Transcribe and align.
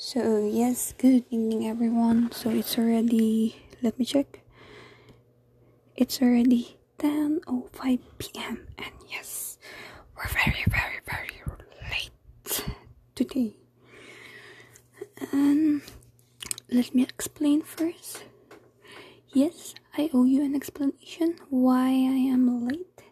So, 0.00 0.46
yes, 0.46 0.94
good 0.96 1.24
evening, 1.28 1.66
everyone. 1.66 2.30
So, 2.30 2.50
it's 2.50 2.78
already, 2.78 3.66
let 3.82 3.98
me 3.98 4.04
check. 4.04 4.42
It's 5.96 6.22
already 6.22 6.78
10.05 7.00 7.98
p.m. 8.18 8.68
And 8.78 8.94
yes, 9.10 9.58
we're 10.16 10.28
very, 10.28 10.62
very, 10.68 11.00
very 11.02 11.42
late 11.90 12.62
today. 13.16 13.56
And 15.32 15.82
let 16.70 16.94
me 16.94 17.02
explain 17.02 17.62
first. 17.62 18.22
Yes, 19.34 19.74
I 19.98 20.10
owe 20.14 20.24
you 20.24 20.44
an 20.44 20.54
explanation 20.54 21.40
why 21.50 21.88
I 21.88 22.22
am 22.30 22.68
late. 22.68 23.02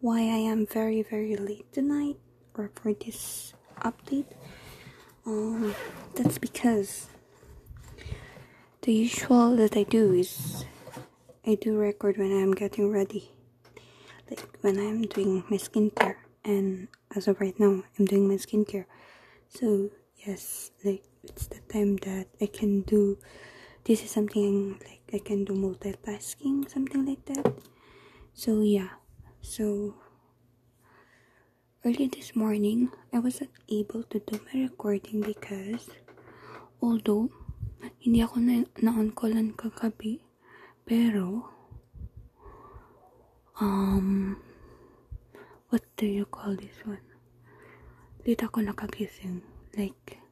Why 0.00 0.20
I 0.20 0.44
am 0.52 0.66
very, 0.66 1.00
very 1.00 1.34
late 1.36 1.72
tonight 1.72 2.18
or 2.52 2.70
for 2.74 2.92
this 2.92 3.54
update. 3.80 4.26
Um, 5.26 5.74
that's 6.14 6.36
because 6.36 7.08
the 8.82 8.92
usual 8.92 9.56
that 9.56 9.74
I 9.74 9.84
do 9.84 10.12
is 10.12 10.66
I 11.46 11.54
do 11.54 11.78
record 11.78 12.18
when 12.18 12.30
I'm 12.30 12.52
getting 12.52 12.92
ready, 12.92 13.30
like 14.28 14.44
when 14.60 14.78
I'm 14.78 15.02
doing 15.02 15.42
my 15.48 15.56
skincare, 15.56 16.16
and 16.44 16.88
as 17.16 17.26
of 17.26 17.40
right 17.40 17.58
now, 17.58 17.82
I'm 17.98 18.04
doing 18.04 18.28
my 18.28 18.34
skincare. 18.34 18.84
So 19.48 19.90
yes, 20.26 20.70
like 20.84 21.04
it's 21.22 21.46
the 21.46 21.60
time 21.72 21.96
that 22.04 22.26
I 22.42 22.46
can 22.46 22.82
do. 22.82 23.16
This 23.84 24.02
is 24.04 24.10
something 24.10 24.78
like 24.84 25.02
I 25.12 25.18
can 25.24 25.44
do 25.44 25.54
multitasking, 25.54 26.70
something 26.70 27.06
like 27.06 27.24
that. 27.26 27.50
So 28.34 28.60
yeah, 28.60 28.88
so 29.40 29.94
early 31.84 32.08
this 32.08 32.34
morning, 32.34 32.88
I 33.12 33.18
wasn't 33.18 33.50
able 33.68 34.04
to 34.04 34.18
do 34.18 34.40
my 34.48 34.62
recording 34.62 35.20
because 35.20 35.92
although 36.80 37.28
hindi 38.00 38.24
ako 38.24 38.40
na, 38.40 38.64
na-on 38.80 39.12
kagabi, 39.12 40.24
pero 40.88 41.52
um 43.60 44.40
what 45.68 45.84
do 46.00 46.08
you 46.08 46.24
call 46.24 46.56
this 46.56 46.72
one? 46.88 47.04
Late 48.24 48.48
ako 48.48 48.64
nakagising. 48.64 49.44
Like, 49.76 50.24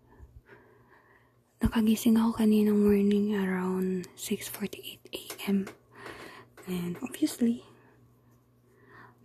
nakagising 1.61 2.17
ako 2.17 2.41
kaninang 2.41 2.81
morning 2.81 3.37
around 3.37 4.09
6.48 4.17 5.05
a.m. 5.13 5.69
And 6.65 6.97
obviously, 7.05 7.61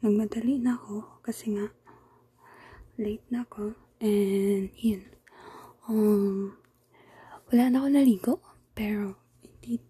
nagmadali 0.03 0.59
na 0.59 0.75
ako 0.75 1.23
kasi 1.23 1.55
nga 1.55 1.71
late 2.97 3.23
na 3.29 3.45
ako. 3.45 3.77
And, 4.01 4.69
yun. 4.77 5.05
Um, 5.87 6.57
wala 7.49 7.69
na 7.69 7.77
ako 7.81 7.87
naligo. 7.93 8.33
Pero, 8.73 9.17
hindi. 9.41 9.81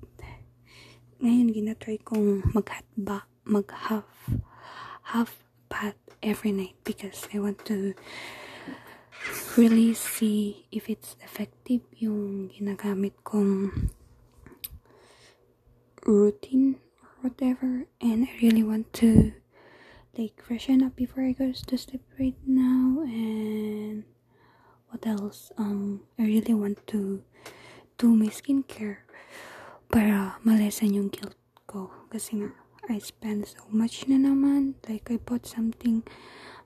Ngayon, 1.17 1.49
ginatry 1.55 1.97
kong 2.03 2.45
mag-hatba, 2.53 3.25
mag-half, 3.47 4.11
half 5.15 5.41
bath 5.67 5.97
every 6.21 6.51
night 6.51 6.75
because 6.83 7.27
I 7.33 7.39
want 7.39 7.65
to 7.65 7.93
really 9.57 9.93
see 9.93 10.67
if 10.71 10.89
it's 10.89 11.15
effective 11.23 11.81
yung 11.97 12.51
ginagamit 12.53 13.13
kong 13.23 13.91
routine 16.05 16.79
or 17.01 17.29
whatever. 17.29 17.89
And 17.99 18.27
I 18.27 18.31
really 18.41 18.63
want 18.63 18.93
to 19.01 19.33
like 20.17 20.41
freshen 20.41 20.81
up 20.81 20.95
before 20.95 21.23
I 21.23 21.31
go 21.31 21.51
to 21.53 21.77
sleep 21.77 22.01
right 22.19 22.35
now 22.45 23.05
and 23.05 24.03
what 24.89 25.05
else? 25.05 25.51
Um 25.57 26.01
I 26.17 26.23
really 26.23 26.53
want 26.53 26.81
to 26.87 27.21
do 27.97 28.15
my 28.15 28.27
skincare 28.33 29.05
para 29.93 30.41
malesen 30.41 30.97
yung 30.97 31.09
guilt 31.13 31.37
ko 31.69 31.93
kasi 32.09 32.41
nga 32.41 32.49
I 32.89 32.97
spend 32.97 33.45
so 33.45 33.61
much 33.69 34.09
na 34.09 34.17
naman 34.17 34.73
like 34.89 35.11
I 35.13 35.21
bought 35.21 35.45
something 35.45 36.01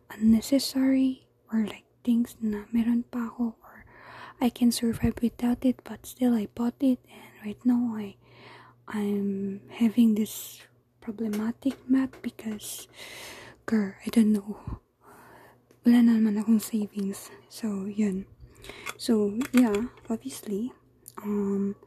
unnecessary 0.08 1.28
or 1.52 1.68
like 1.68 1.84
things 2.08 2.40
na 2.40 2.72
meron 2.72 3.04
pa 3.12 3.28
ako 3.28 3.60
or 3.68 3.84
I 4.40 4.48
can 4.48 4.72
survive 4.72 5.20
without 5.20 5.68
it 5.68 5.84
but 5.84 6.08
still 6.08 6.40
I 6.40 6.48
bought 6.56 6.80
it 6.80 7.04
and 7.12 7.32
right 7.44 7.60
now 7.68 8.00
I 8.00 8.16
I'm 8.88 9.60
having 9.76 10.16
this 10.16 10.64
problematic 11.02 11.76
math 11.90 12.16
because 12.22 12.88
girl, 13.72 13.96
I 14.06 14.12
don't 14.12 14.36
know. 14.36 14.60
Wala 15.88 16.04
na 16.04 16.20
naman 16.20 16.36
akong 16.36 16.60
savings. 16.60 17.32
So, 17.48 17.88
yun. 17.88 18.28
So, 19.00 19.40
yeah, 19.56 19.88
obviously. 20.12 20.76
Um, 21.24 21.80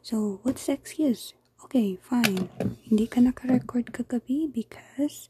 so, 0.00 0.40
what's 0.40 0.64
the 0.64 0.80
excuse? 0.80 1.36
Okay, 1.68 2.00
fine. 2.00 2.48
Hindi 2.88 3.04
ka 3.12 3.20
naka-record 3.20 3.92
kagabi 3.92 4.48
because, 4.48 5.28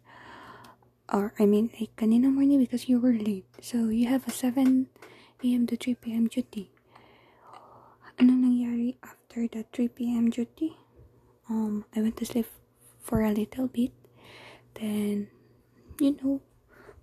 or 1.10 1.34
I 1.34 1.50
mean, 1.50 1.74
like, 1.74 1.98
kanina 1.98 2.30
morning 2.30 2.62
because 2.62 2.86
you 2.86 3.02
were 3.02 3.18
late. 3.18 3.50
So, 3.58 3.90
you 3.90 4.06
have 4.06 4.22
a 4.30 4.30
7 4.30 4.86
a.m. 5.42 5.66
to 5.66 5.74
3 5.74 5.98
p.m. 5.98 6.30
duty. 6.30 6.70
Ano 8.22 8.38
nangyari 8.38 8.94
after 9.02 9.50
that 9.50 9.74
3 9.74 9.90
p.m. 9.98 10.30
duty? 10.30 10.78
Um, 11.50 11.90
I 11.90 12.06
went 12.06 12.22
to 12.22 12.24
sleep 12.24 12.46
for 13.02 13.26
a 13.26 13.34
little 13.34 13.66
bit. 13.66 13.90
Then, 14.78 15.34
you 15.98 16.16
know, 16.22 16.40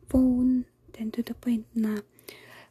phone. 0.08 0.66
Then 0.96 1.12
to 1.12 1.24
the 1.24 1.36
point 1.36 1.68
na 1.76 2.02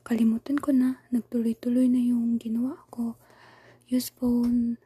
kalimutan 0.04 0.60
ko 0.60 0.72
na, 0.72 1.04
nagtuloy-tuloy 1.12 1.88
na 1.88 2.00
yung 2.00 2.36
ginawa 2.40 2.80
ko. 2.92 3.16
Use 3.88 4.12
phone, 4.12 4.80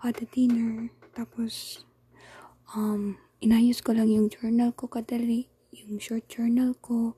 had 0.00 0.16
a 0.20 0.28
dinner, 0.28 0.92
tapos, 1.12 1.84
um, 2.72 3.20
inayos 3.40 3.80
ko 3.84 3.92
lang 3.92 4.08
yung 4.08 4.28
journal 4.32 4.72
ko 4.72 4.88
kadali, 4.88 5.48
yung 5.72 6.00
short 6.00 6.28
journal 6.28 6.76
ko. 6.80 7.16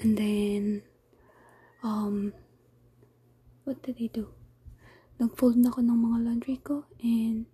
And 0.00 0.16
then, 0.16 0.84
um, 1.80 2.32
what 3.64 3.80
did 3.84 3.96
I 4.00 4.08
do? 4.12 4.32
Nag-fold 5.20 5.56
na 5.56 5.72
ako 5.72 5.80
ng 5.84 6.00
mga 6.00 6.18
laundry 6.24 6.58
ko, 6.60 6.84
and 7.00 7.48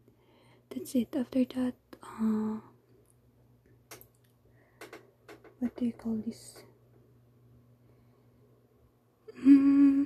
that's 0.71 0.95
it. 0.95 1.15
After 1.15 1.45
that, 1.55 1.77
uh, 2.03 2.69
what 5.60 5.76
do 5.76 5.84
you 5.84 5.93
call 5.93 6.16
this? 6.25 6.65
Hmm. 9.41 10.04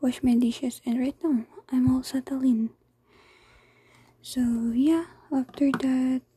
Wash 0.00 0.22
my 0.22 0.36
dishes, 0.36 0.80
and 0.84 1.00
right 1.00 1.16
now 1.24 1.44
I'm 1.72 1.88
all 1.88 2.02
settled 2.02 2.44
in. 2.44 2.70
So 4.20 4.40
yeah, 4.76 5.04
after 5.32 5.72
that, 5.80 6.28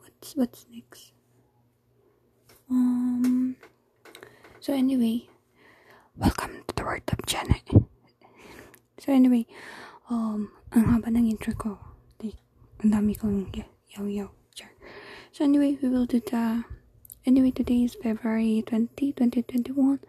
what's 0.00 0.32
what's 0.34 0.66
next? 0.72 1.12
Um. 2.70 3.56
So 4.60 4.72
anyway, 4.72 5.28
welcome 6.16 6.64
to 6.68 6.74
the 6.74 6.84
Word 6.84 7.04
of 7.12 7.20
Janet. 7.26 7.68
So 8.98 9.12
anyway, 9.12 9.44
um, 10.08 10.48
ang 10.72 10.88
haba 10.88 11.12
ng 11.12 11.28
intro 11.28 11.52
ko. 11.52 11.91
Ang 12.82 12.90
dami 12.90 13.14
kong 13.14 13.46
yaw 13.54 14.06
yaw. 14.06 14.30
Char. 14.54 14.70
So 15.30 15.44
anyway, 15.44 15.78
we 15.80 15.88
will 15.88 16.06
do 16.06 16.20
the 16.20 16.64
anyway 17.24 17.50
today 17.54 17.86
is 17.86 17.94
February 17.94 18.62
20, 18.66 19.12
2021 19.14 20.00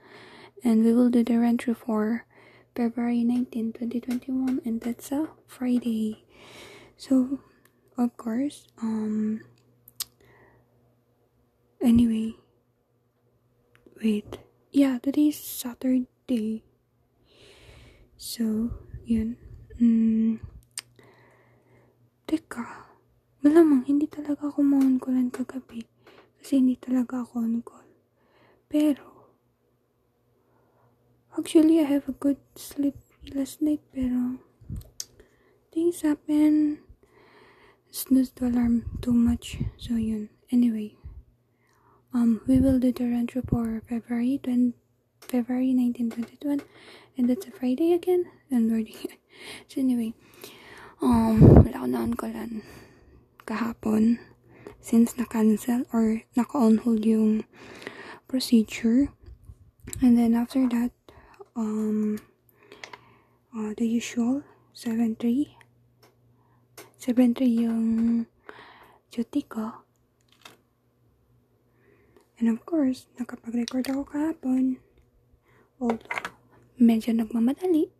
and 0.63 0.83
we 0.83 0.93
will 0.93 1.09
do 1.09 1.23
the 1.23 1.37
run-through 1.37 1.77
for 1.77 2.25
February 2.75 3.23
19, 3.23 3.73
2021 3.73 4.61
and 4.65 4.81
that's 4.81 5.11
a 5.11 5.29
Friday. 5.45 6.25
So 6.97 7.39
of 7.97 8.17
course, 8.17 8.67
um 8.81 9.41
anyway 11.81 12.33
wait. 14.03 14.39
Yeah, 14.71 14.97
today 14.97 15.29
is 15.29 15.37
Saturday. 15.37 16.63
So, 18.17 18.71
yun. 19.05 19.37
Mm, 19.79 20.39
teka, 22.33 22.65
malamang 23.45 23.85
hindi 23.85 24.09
talaga 24.09 24.49
ako 24.49 24.65
ma-on 24.65 24.97
callan 24.97 25.29
kagabi. 25.29 25.85
Kasi 26.41 26.57
hindi 26.57 26.73
talaga 26.81 27.21
ako 27.21 27.45
on 27.45 27.61
call. 27.61 27.85
Pero, 28.65 29.29
actually, 31.37 31.77
I 31.77 31.85
have 31.85 32.09
a 32.09 32.17
good 32.17 32.41
sleep 32.57 32.97
last 33.37 33.61
night, 33.61 33.85
pero, 33.93 34.41
things 35.69 36.01
happen. 36.01 36.81
Snooze 37.93 38.33
the 38.33 38.49
alarm 38.49 38.97
too 39.05 39.13
much. 39.13 39.61
So, 39.77 40.01
yun. 40.01 40.33
Anyway, 40.49 40.97
um, 42.17 42.41
we 42.49 42.57
will 42.57 42.81
do 42.81 42.89
the 42.89 43.29
through 43.29 43.45
for 43.45 43.85
February 43.85 44.41
20, 44.41 44.73
February 45.21 45.77
19, 45.77 46.09
2021. 46.41 46.65
And 47.13 47.29
that's 47.29 47.45
a 47.45 47.53
Friday 47.53 47.93
again. 47.93 48.25
And 48.49 48.73
we're 48.73 48.89
So 49.69 49.85
anyway, 49.85 50.17
um, 51.01 51.63
wala 51.63 51.77
ako 51.81 51.87
na-on 51.89 52.13
callan 52.13 52.61
kahapon. 53.47 54.19
Since 54.83 55.15
na-cancel 55.15 55.87
or 55.95 56.27
naka-on 56.35 56.83
hold 56.83 57.07
yung 57.07 57.47
procedure. 58.27 59.07
And 60.03 60.19
then 60.19 60.35
after 60.35 60.67
that 60.69 60.91
um 61.55 62.19
uh, 63.55 63.71
the 63.77 63.87
usual 63.87 64.43
7-3 64.75 65.53
7-3 66.99 67.45
yung 67.47 67.83
duty 69.07 69.41
ko. 69.47 69.85
And 72.41 72.51
of 72.51 72.65
course 72.67 73.07
nakapag-record 73.15 73.87
ako 73.87 74.03
kahapon. 74.03 74.83
Although 75.79 76.33
medyo 76.75 77.15
nagmamadali 77.15 77.93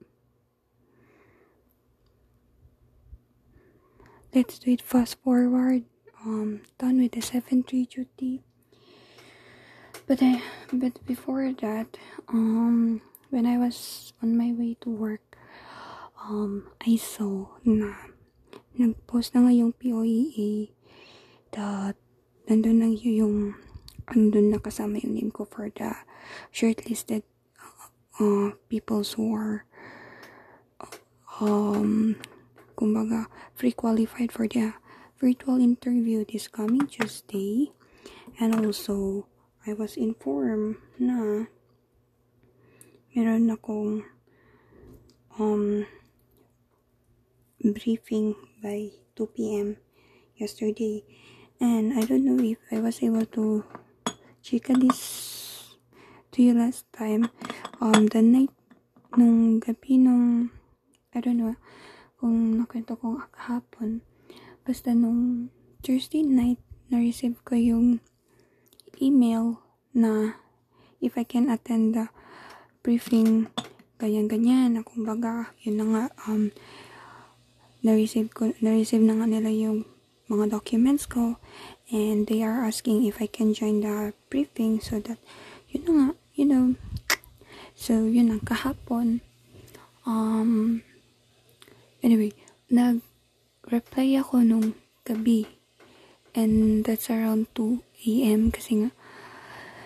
let's 4.33 4.59
do 4.59 4.71
it 4.71 4.81
fast 4.81 5.21
forward. 5.23 5.83
Um 6.25 6.61
done 6.79 6.99
with 6.99 7.13
the 7.13 7.19
7-3 7.19 7.67
duty 7.89 8.41
but 10.07 10.19
I, 10.21 10.41
but 10.71 11.05
before 11.05 11.51
that 11.59 11.97
um 12.27 13.01
when 13.29 13.45
I 13.45 13.57
was 13.57 14.13
on 14.21 14.37
my 14.37 14.51
way 14.51 14.75
to 14.81 14.89
work 14.89 15.37
um 16.23 16.71
I 16.79 16.95
saw 16.95 17.47
na 17.63 17.95
nag-post 18.79 19.35
na 19.35 19.45
nga 19.47 19.53
yung 19.53 19.75
POEA 19.75 20.71
that 21.53 21.95
nandun 22.47 22.81
na 22.81 22.89
yung 22.89 23.59
andun 24.09 24.51
na 24.51 24.59
kasama 24.63 25.03
yung 25.03 25.15
name 25.15 25.31
ko 25.31 25.45
for 25.45 25.69
the 25.69 25.91
shortlisted 26.55 27.23
uh, 28.19 28.55
people 28.71 29.03
who 29.03 29.35
are 29.35 29.67
um 31.43 32.15
kumbaga 32.83 33.31
free 33.55 33.71
qualified 33.71 34.27
for 34.27 34.43
the 34.43 34.75
virtual 35.15 35.55
interview 35.55 36.27
this 36.27 36.51
coming 36.51 36.83
Tuesday 36.83 37.71
and 38.43 38.51
also 38.59 39.23
I 39.63 39.71
was 39.71 39.95
informed 39.95 40.83
na 40.99 41.47
meron 43.15 43.47
akong 43.55 44.03
um 45.39 45.87
briefing 47.63 48.35
by 48.59 48.91
2 49.15 49.31
p.m. 49.31 49.79
yesterday 50.35 51.07
and 51.63 51.95
I 51.95 52.03
don't 52.03 52.27
know 52.27 52.43
if 52.43 52.59
I 52.67 52.83
was 52.83 52.99
able 52.99 53.23
to 53.39 53.63
check 54.43 54.67
this 54.75 54.99
to 56.35 56.43
you 56.43 56.51
last 56.51 56.83
time 56.91 57.31
um 57.79 58.11
the 58.11 58.19
night 58.19 58.51
nung 59.15 59.63
gabi 59.63 60.03
nung 60.03 60.51
I 61.15 61.23
don't 61.23 61.39
know 61.39 61.55
kung 62.23 62.55
nakwento 62.55 62.95
ko 62.95 63.19
kahapon. 63.35 63.99
Basta 64.63 64.95
nung 64.95 65.51
Thursday 65.83 66.23
night 66.23 66.63
na-receive 66.87 67.35
ko 67.43 67.59
yung 67.59 67.99
email 69.03 69.59
na 69.91 70.39
if 71.03 71.19
I 71.19 71.27
can 71.27 71.51
attend 71.51 71.99
the 71.99 72.07
briefing 72.79 73.51
ganyan-ganyan 73.99 74.79
na 74.79 74.87
kumbaga 74.87 75.51
yun 75.67 75.83
na 75.83 75.85
nga 75.91 76.03
um 76.31 76.55
na-receive 77.83 78.31
ko 78.31 78.55
na-receive 78.63 79.03
na 79.03 79.19
nga 79.19 79.27
nila 79.27 79.51
yung 79.51 79.83
mga 80.31 80.47
documents 80.47 81.03
ko 81.03 81.35
and 81.91 82.31
they 82.31 82.39
are 82.39 82.63
asking 82.63 83.03
if 83.03 83.19
I 83.19 83.27
can 83.27 83.51
join 83.51 83.83
the 83.83 84.15
briefing 84.31 84.79
so 84.79 85.03
that 85.03 85.19
yun 85.75 85.83
na 85.83 85.91
nga 85.91 86.07
you 86.39 86.47
know. 86.47 86.79
So 87.75 88.07
yun 88.07 88.31
ang 88.31 88.47
kahapon 88.47 89.19
um 90.07 90.87
anyway 92.03 92.29
nag 92.67 92.99
reply 93.71 94.19
ako 94.19 94.43
nung 94.43 94.75
gabi 95.07 95.47
and 96.35 96.83
that's 96.83 97.09
around 97.09 97.47
2 97.55 97.79
a.m. 98.09 98.51
kasi 98.51 98.83
nga 98.83 98.89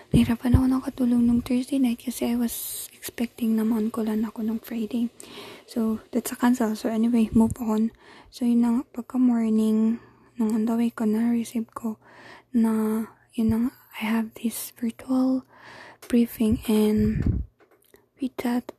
nahirapan 0.08 0.56
ako 0.56 0.64
nakatulong 0.66 1.22
nung 1.28 1.44
Thursday 1.44 1.76
night 1.76 2.00
kasi 2.00 2.32
I 2.32 2.36
was 2.40 2.88
expecting 2.96 3.54
na 3.56 3.64
lang 3.64 4.24
ako 4.24 4.40
nung 4.40 4.60
Friday. 4.60 5.12
So, 5.68 6.00
that's 6.12 6.32
a 6.32 6.36
cancel. 6.36 6.72
So, 6.76 6.88
anyway, 6.88 7.28
move 7.36 7.52
on. 7.60 7.92
So, 8.32 8.48
yun 8.48 8.64
na 8.64 8.88
pagka 8.88 9.20
morning, 9.20 10.00
nung 10.40 10.56
on 10.56 10.64
the 10.64 10.74
way 10.76 10.88
ko, 10.88 11.04
na-receive 11.04 11.68
ko 11.76 12.00
na, 12.56 13.04
yun 13.36 13.48
na 13.52 13.58
I 14.00 14.08
have 14.08 14.32
this 14.40 14.72
virtual 14.80 15.44
briefing 16.08 16.64
and 16.64 17.44
with 18.16 18.32
that, 18.40 18.72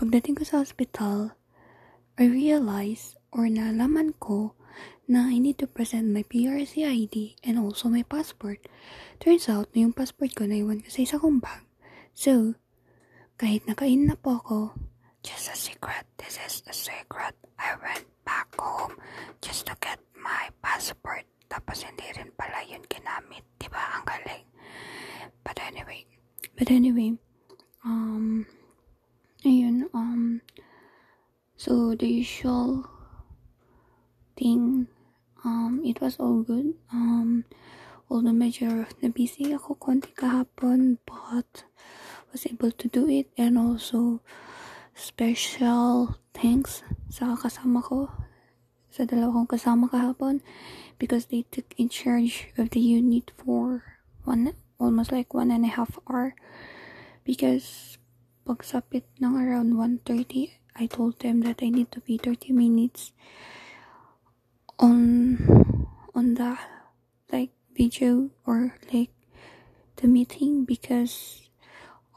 pagdating 0.00 0.40
ko 0.40 0.48
sa 0.48 0.64
hospital, 0.64 1.36
I 2.16 2.24
realized 2.32 3.20
or 3.28 3.44
nalaman 3.44 4.16
ko 4.16 4.56
na 5.04 5.28
I 5.28 5.36
need 5.36 5.60
to 5.60 5.68
present 5.68 6.08
my 6.16 6.24
PRC 6.24 6.80
ID 6.80 7.36
and 7.44 7.60
also 7.60 7.92
my 7.92 8.08
passport. 8.08 8.64
Turns 9.20 9.52
out, 9.52 9.68
na 9.76 9.84
yung 9.84 9.92
passport 9.92 10.32
ko 10.32 10.48
naiwan 10.48 10.80
ko 10.80 10.88
sa 10.88 11.04
isa 11.04 11.20
kong 11.20 11.44
bag. 11.44 11.60
So, 12.16 12.56
kahit 13.36 13.68
nakain 13.68 14.08
na 14.08 14.16
po 14.16 14.40
ako, 14.40 14.58
just 15.20 15.52
a 15.52 15.56
secret, 15.60 16.08
this 16.16 16.40
is 16.40 16.64
a 16.64 16.72
secret, 16.72 17.36
I 17.60 17.76
went 17.84 18.08
back 18.24 18.48
home 18.56 18.96
just 19.44 19.68
to 19.68 19.76
get 19.76 20.00
my 20.16 20.48
passport. 20.64 21.28
Tapos 21.52 21.84
hindi 21.84 22.08
rin 22.16 22.32
pala 22.32 22.64
yun 22.64 22.80
ginamit. 22.88 23.44
Diba? 23.60 23.76
Ang 23.92 24.08
galing. 24.08 24.48
But 25.44 25.60
anyway, 25.60 26.08
but 26.56 26.72
anyway, 26.72 27.20
so 31.66 31.98
the 31.98 32.06
usual 32.06 32.86
thing 34.38 34.86
um, 35.42 35.82
it 35.82 35.98
was 36.00 36.14
all 36.22 36.46
good. 36.46 36.78
Um, 36.94 37.42
although 38.06 38.30
medyo 38.30 38.86
na 39.02 39.10
busy 39.10 39.50
ako 39.50 39.74
konti 39.74 40.14
kahapon, 40.14 41.02
but 41.02 41.66
was 42.30 42.46
able 42.46 42.70
to 42.70 42.86
do 42.86 43.10
it. 43.10 43.26
And 43.34 43.58
also, 43.58 44.22
special 44.94 46.14
thanks 46.30 46.86
sa 47.10 47.34
kasama 47.34 47.82
ko, 47.82 48.14
sa 48.86 49.02
dalawa 49.02 49.42
kong 49.42 49.50
kasama 49.58 49.90
kahapon, 49.90 50.46
because 51.02 51.34
they 51.34 51.50
took 51.50 51.66
in 51.74 51.90
charge 51.90 52.54
of 52.54 52.70
the 52.70 52.82
unit 52.82 53.34
for 53.34 53.98
one, 54.22 54.54
almost 54.78 55.10
like 55.10 55.34
one 55.34 55.50
and 55.50 55.66
a 55.66 55.74
half 55.74 55.98
hour. 56.06 56.38
Because 57.26 57.98
pagsapit 58.46 59.02
ng 59.18 59.34
around 59.34 59.74
1.30, 59.74 60.62
I 60.78 60.86
told 60.86 61.20
them 61.20 61.40
that 61.42 61.60
I 61.62 61.68
need 61.70 61.90
to 61.92 62.00
be 62.00 62.18
30 62.18 62.52
minutes 62.52 63.12
on 64.78 65.88
on 66.14 66.34
the 66.34 66.56
like 67.32 67.50
video 67.76 68.30
or 68.44 68.76
like 68.92 69.10
the 69.96 70.06
meeting 70.06 70.64
because 70.64 71.48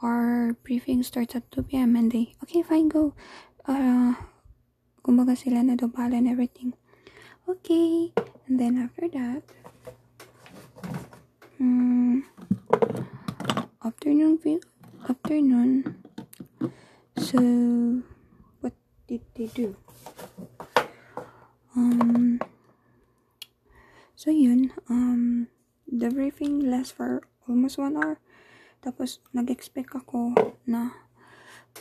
our 0.02 0.52
briefing 0.64 1.02
starts 1.02 1.34
at 1.36 1.50
2 1.52 1.62
p.m. 1.64 1.96
and 1.96 2.12
they 2.12 2.36
okay 2.42 2.62
fine 2.62 2.88
go. 2.88 3.14
Uh 3.64 4.14
kumbaga 5.00 5.36
sila 5.36 5.64
na 5.64 5.76
dobala 5.76 6.16
and 6.16 6.28
everything. 6.28 6.76
Okay. 7.48 8.12
And 8.46 8.58
then 8.60 8.76
after 8.78 9.08
that 9.08 9.42
um, 11.60 12.24
afternoon 13.84 14.38
afternoon. 15.08 15.96
So 17.16 18.02
did 19.10 19.26
they 19.34 19.50
do 19.50 19.74
um 21.74 22.38
So, 24.20 24.28
yun. 24.28 24.68
Um, 24.92 25.48
the 25.88 26.12
briefing 26.12 26.60
lasts 26.68 26.92
for 26.92 27.24
almost 27.48 27.80
one 27.80 27.96
hour. 27.96 28.20
Tapos, 28.84 29.16
nag-expect 29.32 29.96
ako 29.96 30.36
na 30.68 30.92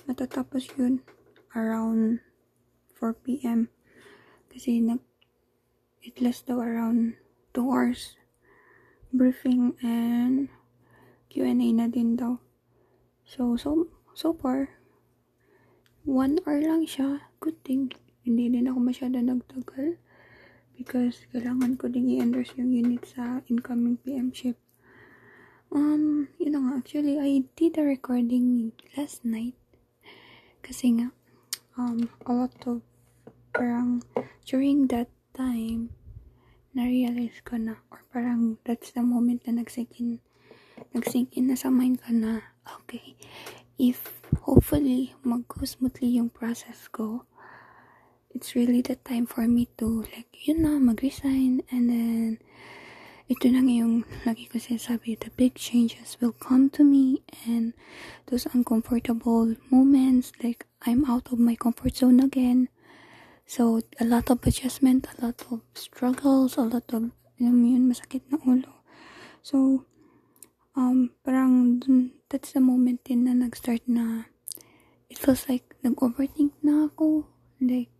matatapos 0.08 0.72
yun 0.80 1.04
around 1.52 2.24
4 2.96 3.12
p.m. 3.28 3.68
Kasi, 4.48 4.80
nag, 4.80 5.04
it 6.00 6.24
lasts 6.24 6.48
daw 6.48 6.64
around 6.64 7.20
2 7.52 7.60
hours 7.68 8.16
briefing 9.12 9.76
and 9.84 10.48
Q&A 11.28 11.76
na 11.76 11.92
din 11.92 12.16
daw. 12.16 12.40
So, 13.28 13.60
so, 13.60 13.92
so 14.16 14.32
far, 14.32 14.79
1 16.08 16.48
hour 16.48 16.60
lang 16.63 16.88
siya. 16.88 17.27
Good 17.44 17.60
thing. 17.68 17.91
Hindi 18.24 18.48
din 18.48 18.72
ako 18.72 18.79
masyado 18.79 19.20
nagtagal 19.20 20.00
because 20.79 21.27
kailangan 21.36 21.75
ko 21.75 21.91
din 21.91 22.08
i-endorse 22.08 22.56
yung 22.56 22.72
unit 22.72 23.03
sa 23.03 23.44
incoming 23.51 24.00
PM 24.00 24.32
shift. 24.32 24.63
Um, 25.75 26.32
yun 26.39 26.56
na 26.56 26.60
nga, 26.63 26.74
actually, 26.79 27.20
I 27.20 27.46
did 27.60 27.75
a 27.75 27.84
recording 27.84 28.72
last 28.96 29.27
night. 29.27 29.60
Kasi 30.63 30.98
nga, 30.98 31.12
um, 31.75 32.08
a 32.25 32.32
lot 32.32 32.56
of, 32.63 32.82
parang, 33.51 34.01
during 34.48 34.88
that 34.89 35.12
time, 35.36 35.94
na-realize 36.74 37.44
ko 37.44 37.60
na, 37.60 37.84
or 37.91 38.01
parang, 38.10 38.58
that's 38.63 38.96
the 38.96 39.03
moment 39.03 39.46
na 39.46 39.62
nagsink 39.62 40.00
in, 40.00 40.24
nagsink 40.96 41.36
in 41.36 41.51
na 41.51 41.60
sa 41.60 41.70
mind 41.70 42.01
ko 42.01 42.15
na, 42.15 42.41
okay, 42.65 43.13
if, 43.77 44.19
hopefully, 44.50 45.13
mag-go 45.22 45.62
smoothly 45.62 46.18
yung 46.18 46.34
process 46.34 46.89
ko, 46.89 47.22
it's 48.34 48.58
really 48.58 48.82
the 48.82 48.98
time 49.06 49.29
for 49.29 49.46
me 49.46 49.70
to 49.77 50.01
like 50.10 50.29
you 50.34 50.58
know 50.58 50.82
mag-resign 50.82 51.62
and 51.70 51.89
then 51.89 52.41
ito 53.29 53.46
na 53.53 53.62
nga 53.62 53.74
yung 53.86 54.10
lagi 54.25 54.50
ko 54.50 54.58
sinasabi, 54.58 55.13
the 55.22 55.29
big 55.38 55.53
changes 55.53 56.18
will 56.18 56.34
come 56.34 56.65
to 56.65 56.82
me 56.82 57.22
and 57.46 57.77
those 58.25 58.50
uncomfortable 58.58 59.53
moments, 59.70 60.34
like 60.41 60.65
I'm 60.82 61.06
out 61.06 61.29
of 61.29 61.38
my 61.38 61.53
comfort 61.53 61.94
zone 61.94 62.18
again. 62.18 62.74
So, 63.46 63.86
a 64.01 64.06
lot 64.06 64.34
of 64.34 64.41
adjustment, 64.41 65.06
a 65.13 65.29
lot 65.29 65.46
of 65.53 65.62
struggles, 65.77 66.58
a 66.58 66.65
lot 66.65 66.89
of, 66.89 67.13
alam 67.38 67.53
mo 67.53 67.65
yun, 67.70 67.86
masakit 67.86 68.25
na 68.34 68.41
ulo. 68.41 68.82
So, 69.46 69.86
um, 70.74 71.13
parang 71.22 71.86
that's 72.34 72.58
the 72.58 72.65
moment 72.65 73.06
din 73.06 73.29
na 73.29 73.38
nag-start 73.38 73.86
na 73.86 74.25
feels 75.20 75.52
like 75.52 75.76
nag-overthink 75.84 76.56
na 76.64 76.88
ako. 76.88 77.28
Like, 77.60 77.92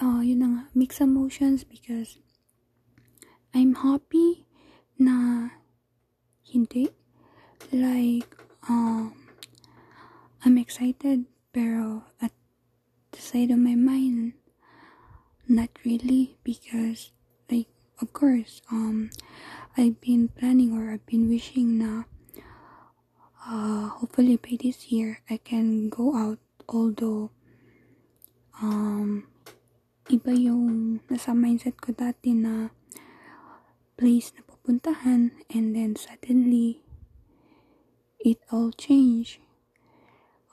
uh, 0.00 0.24
yun 0.24 0.40
na 0.40 0.48
nga, 0.72 1.04
emotions 1.04 1.60
because 1.60 2.16
I'm 3.52 3.76
happy 3.76 4.48
na 4.96 5.52
hindi. 6.40 6.88
Like, 7.68 8.32
um, 8.64 9.12
I'm 10.40 10.56
excited, 10.56 11.28
pero 11.52 12.08
at 12.16 12.32
the 13.12 13.20
side 13.20 13.52
of 13.52 13.60
my 13.60 13.76
mind, 13.76 14.40
not 15.44 15.68
really, 15.84 16.40
because, 16.40 17.12
like, 17.52 17.68
of 18.00 18.16
course, 18.16 18.64
um, 18.72 19.12
I've 19.76 20.00
been 20.00 20.32
planning 20.32 20.72
or 20.72 20.88
I've 20.88 21.04
been 21.04 21.28
wishing 21.28 21.76
na, 21.76 22.08
uh, 23.46 23.88
hopefully 23.98 24.36
by 24.36 24.56
this 24.60 24.90
year, 24.90 25.20
I 25.30 25.38
can 25.38 25.88
go 25.88 26.14
out, 26.16 26.38
although, 26.68 27.30
um, 28.62 29.26
iba 30.10 30.34
yung 30.34 31.00
nasa 31.10 31.34
mindset 31.34 31.78
ko 31.78 31.94
dati 31.94 32.34
na 32.34 32.70
place 33.98 34.34
na 34.34 34.42
pupuntahan 34.46 35.30
and 35.50 35.74
then 35.74 35.94
suddenly 35.94 36.82
it 38.18 38.38
all 38.50 38.70
changed. 38.74 39.38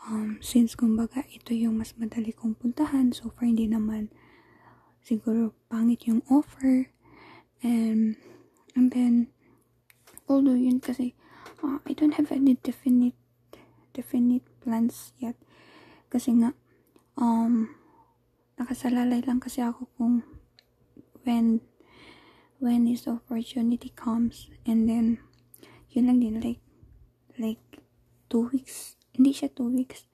Um, 0.09 0.41
since 0.41 0.73
kumbaga 0.73 1.27
ito 1.29 1.53
yung 1.53 1.77
mas 1.77 1.93
madali 1.99 2.33
kong 2.33 2.57
puntahan 2.57 3.13
so 3.13 3.29
far 3.29 3.45
hindi 3.45 3.67
naman 3.69 4.09
siguro 5.03 5.53
pangit 5.67 6.07
yung 6.07 6.23
offer 6.31 6.89
and 7.61 8.15
and 8.73 8.95
then 8.95 9.27
although 10.25 10.55
yun 10.55 10.79
kasi 10.79 11.19
uh, 11.63 11.79
I 11.85 11.93
don't 11.93 12.15
have 12.15 12.31
any 12.31 12.55
definite 12.61 13.17
definite 13.93 14.45
plans 14.61 15.11
yet. 15.19 15.35
Kasi 16.09 16.35
nga 16.39 16.55
um 17.19 17.73
nakasalalay 18.59 19.23
lang 19.23 19.39
kasi 19.39 19.63
ako 19.63 19.87
kung 19.95 20.23
when 21.23 21.63
when 22.59 22.85
this 22.85 23.07
opportunity 23.07 23.91
comes. 23.95 24.51
And 24.67 24.87
then 24.87 25.19
yun 25.91 26.07
lang 26.07 26.19
din 26.23 26.39
like 26.39 26.63
like 27.39 27.61
two 28.29 28.51
weeks 28.51 28.99
hindi 29.19 29.35
siya 29.35 29.51
two 29.51 29.67
weeks. 29.67 30.07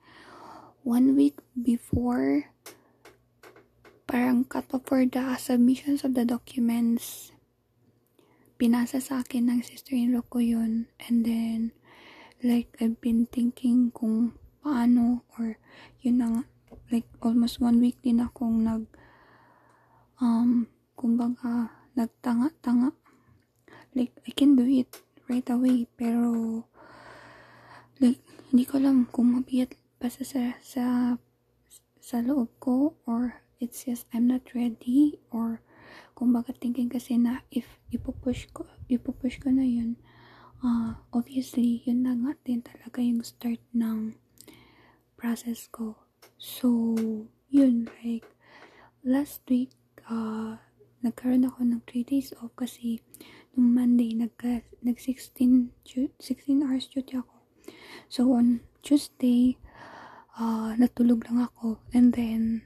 One 0.82 1.14
week 1.14 1.38
before 1.54 2.50
parang 4.06 4.46
cut 4.46 4.70
off 4.70 4.86
for 4.86 5.02
the 5.02 5.34
submissions 5.38 6.06
of 6.06 6.14
the 6.14 6.22
documents 6.22 7.34
pinasa 8.56 8.98
sa 9.00 9.20
akin 9.20 9.52
ng 9.52 9.60
sister-in-law 9.64 10.24
ko 10.32 10.40
yun 10.40 10.88
and 11.04 11.24
then 11.24 11.76
like 12.40 12.72
I've 12.80 13.00
been 13.00 13.28
thinking 13.28 13.92
kung 13.92 14.36
paano 14.64 15.24
or 15.36 15.60
yun 16.00 16.20
na 16.20 16.26
nga 16.32 16.42
like 16.90 17.08
almost 17.20 17.60
one 17.60 17.78
week 17.78 18.00
din 18.00 18.24
akong 18.24 18.64
nag 18.64 18.88
um 20.20 20.66
kumbaga 20.96 21.76
nagtanga-tanga. 21.96 22.92
Like, 23.96 24.12
I 24.28 24.30
can 24.36 24.54
do 24.54 24.68
it 24.68 25.00
right 25.28 25.48
away, 25.48 25.88
pero, 25.96 26.64
like, 27.96 28.20
hindi 28.52 28.68
ko 28.68 28.76
alam 28.76 29.08
kung 29.08 29.32
mabiyat 29.32 29.72
pa 29.96 30.12
sa, 30.12 30.22
sa, 30.22 30.40
sa, 30.60 30.84
sa 31.96 32.16
loob 32.20 32.52
ko, 32.60 33.00
or 33.08 33.40
it's 33.56 33.88
just 33.88 34.04
I'm 34.12 34.28
not 34.28 34.52
ready, 34.52 35.16
or 35.32 35.64
kung 36.14 36.32
baka 36.32 36.52
thinking 36.56 36.88
kasi 36.88 37.20
na 37.20 37.44
if 37.52 37.66
ipupush 37.92 38.50
ko, 38.52 38.66
ipupush 38.88 39.40
ko 39.42 39.52
na 39.52 39.64
yun, 39.64 39.96
uh, 40.64 40.96
obviously, 41.12 41.82
yun 41.84 42.04
na 42.04 42.16
nga 42.16 42.32
din 42.44 42.60
talaga 42.64 43.02
yung 43.04 43.20
start 43.20 43.60
ng 43.76 44.16
process 45.16 45.68
ko. 45.68 45.96
So, 46.36 46.96
yun, 47.48 47.88
like, 48.02 48.26
last 49.06 49.44
week, 49.48 49.72
uh, 50.10 50.58
nagkaroon 51.06 51.46
ako 51.46 51.60
ng 51.62 51.80
3 51.86 52.02
days 52.02 52.34
off 52.42 52.50
kasi 52.58 52.98
nung 53.54 53.72
Monday 53.72 54.12
nagka, 54.16 54.66
nag 54.82 54.98
16 54.98 55.70
16 55.86 56.66
hours 56.66 56.90
duty 56.90 57.18
ako. 57.18 57.36
So 58.10 58.34
on 58.34 58.62
Tuesday 58.82 59.58
uh, 60.38 60.74
natulog 60.78 61.26
lang 61.26 61.46
ako 61.46 61.82
and 61.90 62.14
then 62.14 62.62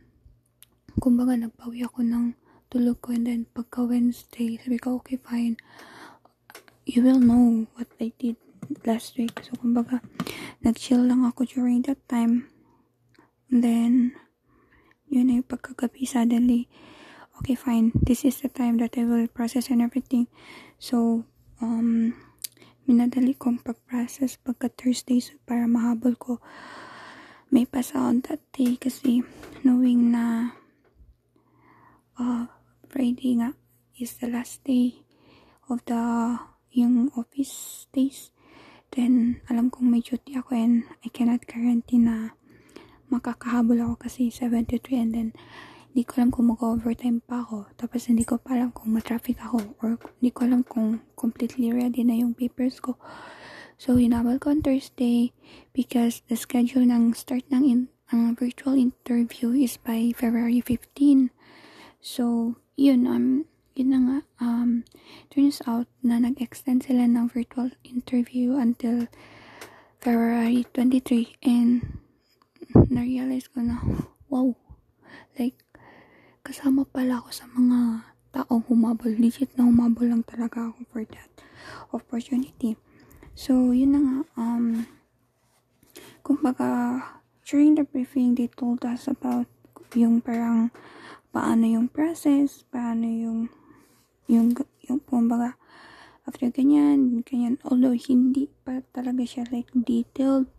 kumbaga 1.01 1.37
nagbawi 1.37 1.85
ako 1.85 2.05
ng 2.05 2.37
tulog 2.71 3.03
ko 3.03 3.11
and 3.11 3.27
then 3.27 3.51
pagka 3.51 3.83
Wednesday 3.83 4.55
sabi 4.63 4.79
ko 4.79 5.03
okay 5.03 5.19
fine. 5.19 5.59
You 6.87 7.03
will 7.03 7.19
know 7.19 7.67
what 7.75 7.91
I 7.99 8.15
did 8.15 8.39
last 8.87 9.19
week. 9.19 9.43
So 9.43 9.59
kumbaga 9.59 9.99
nag-chill 10.63 11.03
lang 11.03 11.27
ako 11.27 11.51
during 11.51 11.83
that 11.91 11.99
time. 12.07 12.47
And 13.51 13.59
then 13.67 13.93
yun 15.11 15.35
ay 15.35 15.43
pagkagabi 15.43 16.07
suddenly 16.07 16.71
okay 17.43 17.59
fine. 17.59 17.91
This 17.99 18.23
is 18.23 18.39
the 18.39 18.51
time 18.51 18.79
that 18.79 18.95
I 18.95 19.03
will 19.03 19.27
process 19.27 19.67
and 19.75 19.83
everything. 19.83 20.31
So 20.79 21.27
um 21.59 22.15
minadali 22.87 23.35
kong 23.35 23.67
pag-process 23.67 24.39
pagka 24.39 24.71
Thursday 24.71 25.19
so 25.19 25.35
para 25.43 25.67
mahabol 25.67 26.15
ko. 26.15 26.39
May 27.51 27.67
pasa 27.67 27.99
on 27.99 28.23
that 28.31 28.39
day 28.55 28.79
kasi 28.79 29.27
knowing 29.67 30.15
na 30.15 30.55
uh, 32.15 32.47
Friday 32.91 33.39
nga 33.39 33.55
is 33.95 34.19
the 34.19 34.27
last 34.27 34.67
day 34.67 35.07
of 35.71 35.79
the 35.87 36.03
yung 36.75 37.15
office 37.15 37.87
days 37.95 38.35
then 38.91 39.39
alam 39.47 39.71
kong 39.71 39.87
may 39.87 40.03
duty 40.03 40.35
ako 40.35 40.59
and 40.59 40.83
I 41.07 41.09
cannot 41.15 41.47
guarantee 41.47 42.03
na 42.03 42.35
makakahabol 43.11 43.79
ako 43.79 43.95
kasi 44.11 44.35
73 44.35 44.83
and 44.99 45.13
then 45.15 45.29
hindi 45.91 46.07
ko 46.07 46.23
alam 46.23 46.31
kung 46.31 46.47
mag-overtime 46.55 47.19
pa 47.19 47.43
ako. 47.43 47.67
Tapos 47.75 48.07
hindi 48.07 48.23
ko 48.23 48.39
pa 48.39 48.55
alam 48.55 48.71
kung 48.71 48.95
ma-traffic 48.95 49.43
ako 49.43 49.75
or 49.83 49.99
hindi 50.23 50.31
ko 50.31 50.47
alam 50.47 50.63
kung 50.63 51.03
completely 51.19 51.75
ready 51.75 52.07
na 52.07 52.15
yung 52.15 52.31
papers 52.31 52.79
ko. 52.79 52.95
So, 53.75 53.99
hinabal 53.99 54.39
ko 54.39 54.55
on 54.55 54.63
Thursday 54.63 55.35
because 55.75 56.23
the 56.31 56.39
schedule 56.39 56.87
ng 56.87 57.17
start 57.19 57.43
ng 57.51 57.65
in, 57.67 57.81
uh, 58.15 58.37
virtual 58.39 58.79
interview 58.79 59.51
is 59.51 59.83
by 59.83 60.15
February 60.15 60.63
15. 60.63 61.35
So, 61.99 62.55
yun, 62.81 63.05
um, 63.05 63.45
yun 63.77 63.89
na 63.93 63.99
nga, 64.01 64.19
um, 64.41 64.89
turns 65.29 65.61
out 65.69 65.85
na 66.01 66.17
nag-extend 66.17 66.89
sila 66.89 67.05
ng 67.05 67.29
virtual 67.29 67.69
interview 67.85 68.57
until 68.57 69.05
February 70.01 70.65
23 70.73 71.37
and 71.45 72.01
na-realize 72.89 73.53
ko 73.53 73.61
na, 73.61 73.85
wow, 74.33 74.57
like, 75.37 75.61
kasama 76.41 76.89
pala 76.89 77.21
ako 77.21 77.29
sa 77.29 77.45
mga 77.53 78.09
taong 78.33 78.65
humabol. 78.65 79.13
Legit 79.13 79.53
na 79.61 79.69
humabol 79.69 80.09
lang 80.09 80.25
talaga 80.25 80.73
ako 80.73 80.81
for 80.89 81.05
that 81.05 81.29
opportunity. 81.93 82.81
So, 83.37 83.77
yun 83.77 83.93
na 83.93 84.01
nga, 84.01 84.19
um, 84.41 84.89
kumbaga, 86.25 86.97
during 87.45 87.77
the 87.77 87.85
briefing, 87.85 88.41
they 88.41 88.49
told 88.49 88.89
us 88.89 89.05
about 89.05 89.53
yung 89.93 90.25
parang 90.25 90.73
paano 91.31 91.67
yung 91.67 91.87
process, 91.87 92.67
paano 92.67 93.07
yung, 93.07 93.41
yung, 94.27 94.55
yung, 94.87 95.01
kumbaga, 95.07 95.55
after 96.27 96.51
ganyan, 96.51 97.23
ganyan, 97.23 97.59
although 97.67 97.95
hindi 97.95 98.51
pa 98.67 98.83
talaga 98.91 99.23
siya 99.27 99.47
like 99.55 99.71
detailed 99.75 100.51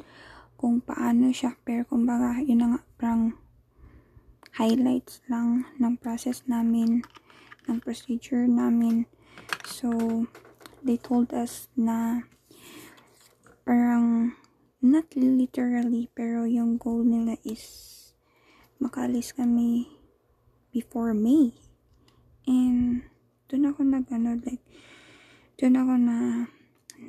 kung 0.56 0.80
paano 0.80 1.32
siya, 1.32 1.56
pero 1.63 1.84
kumbaga, 1.88 2.40
yun 2.44 2.63
na 2.63 2.68
nga, 2.75 2.82
parang 3.00 3.24
highlights 4.60 5.24
lang 5.32 5.68
ng 5.80 5.96
process 6.00 6.44
namin, 6.48 7.04
ng 7.68 7.78
procedure 7.80 8.48
namin. 8.48 9.08
So, 9.63 9.92
they 10.82 10.98
told 10.98 11.32
us 11.32 11.70
na 11.78 12.25
parang 13.62 14.34
not 14.82 15.06
literally 15.13 16.10
pero 16.18 16.50
yung 16.50 16.82
goal 16.82 17.06
nila 17.06 17.38
is 17.46 17.63
makalis 18.82 19.30
kami 19.30 20.00
before 20.72 21.13
May. 21.13 21.54
And 22.48 23.06
doon 23.48 23.72
ako 23.72 23.80
nag 23.84 24.08
ano 24.10 24.40
like 24.42 24.63
doon 25.60 25.75
ako 25.78 25.94
na 26.00 26.18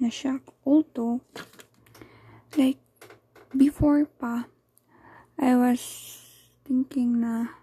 na 0.02 0.11
shock 0.11 0.42
although 0.66 1.23
like 2.59 2.83
before 3.54 4.04
pa 4.04 4.50
I 5.38 5.54
was 5.57 5.81
thinking 6.66 7.23
na 7.23 7.54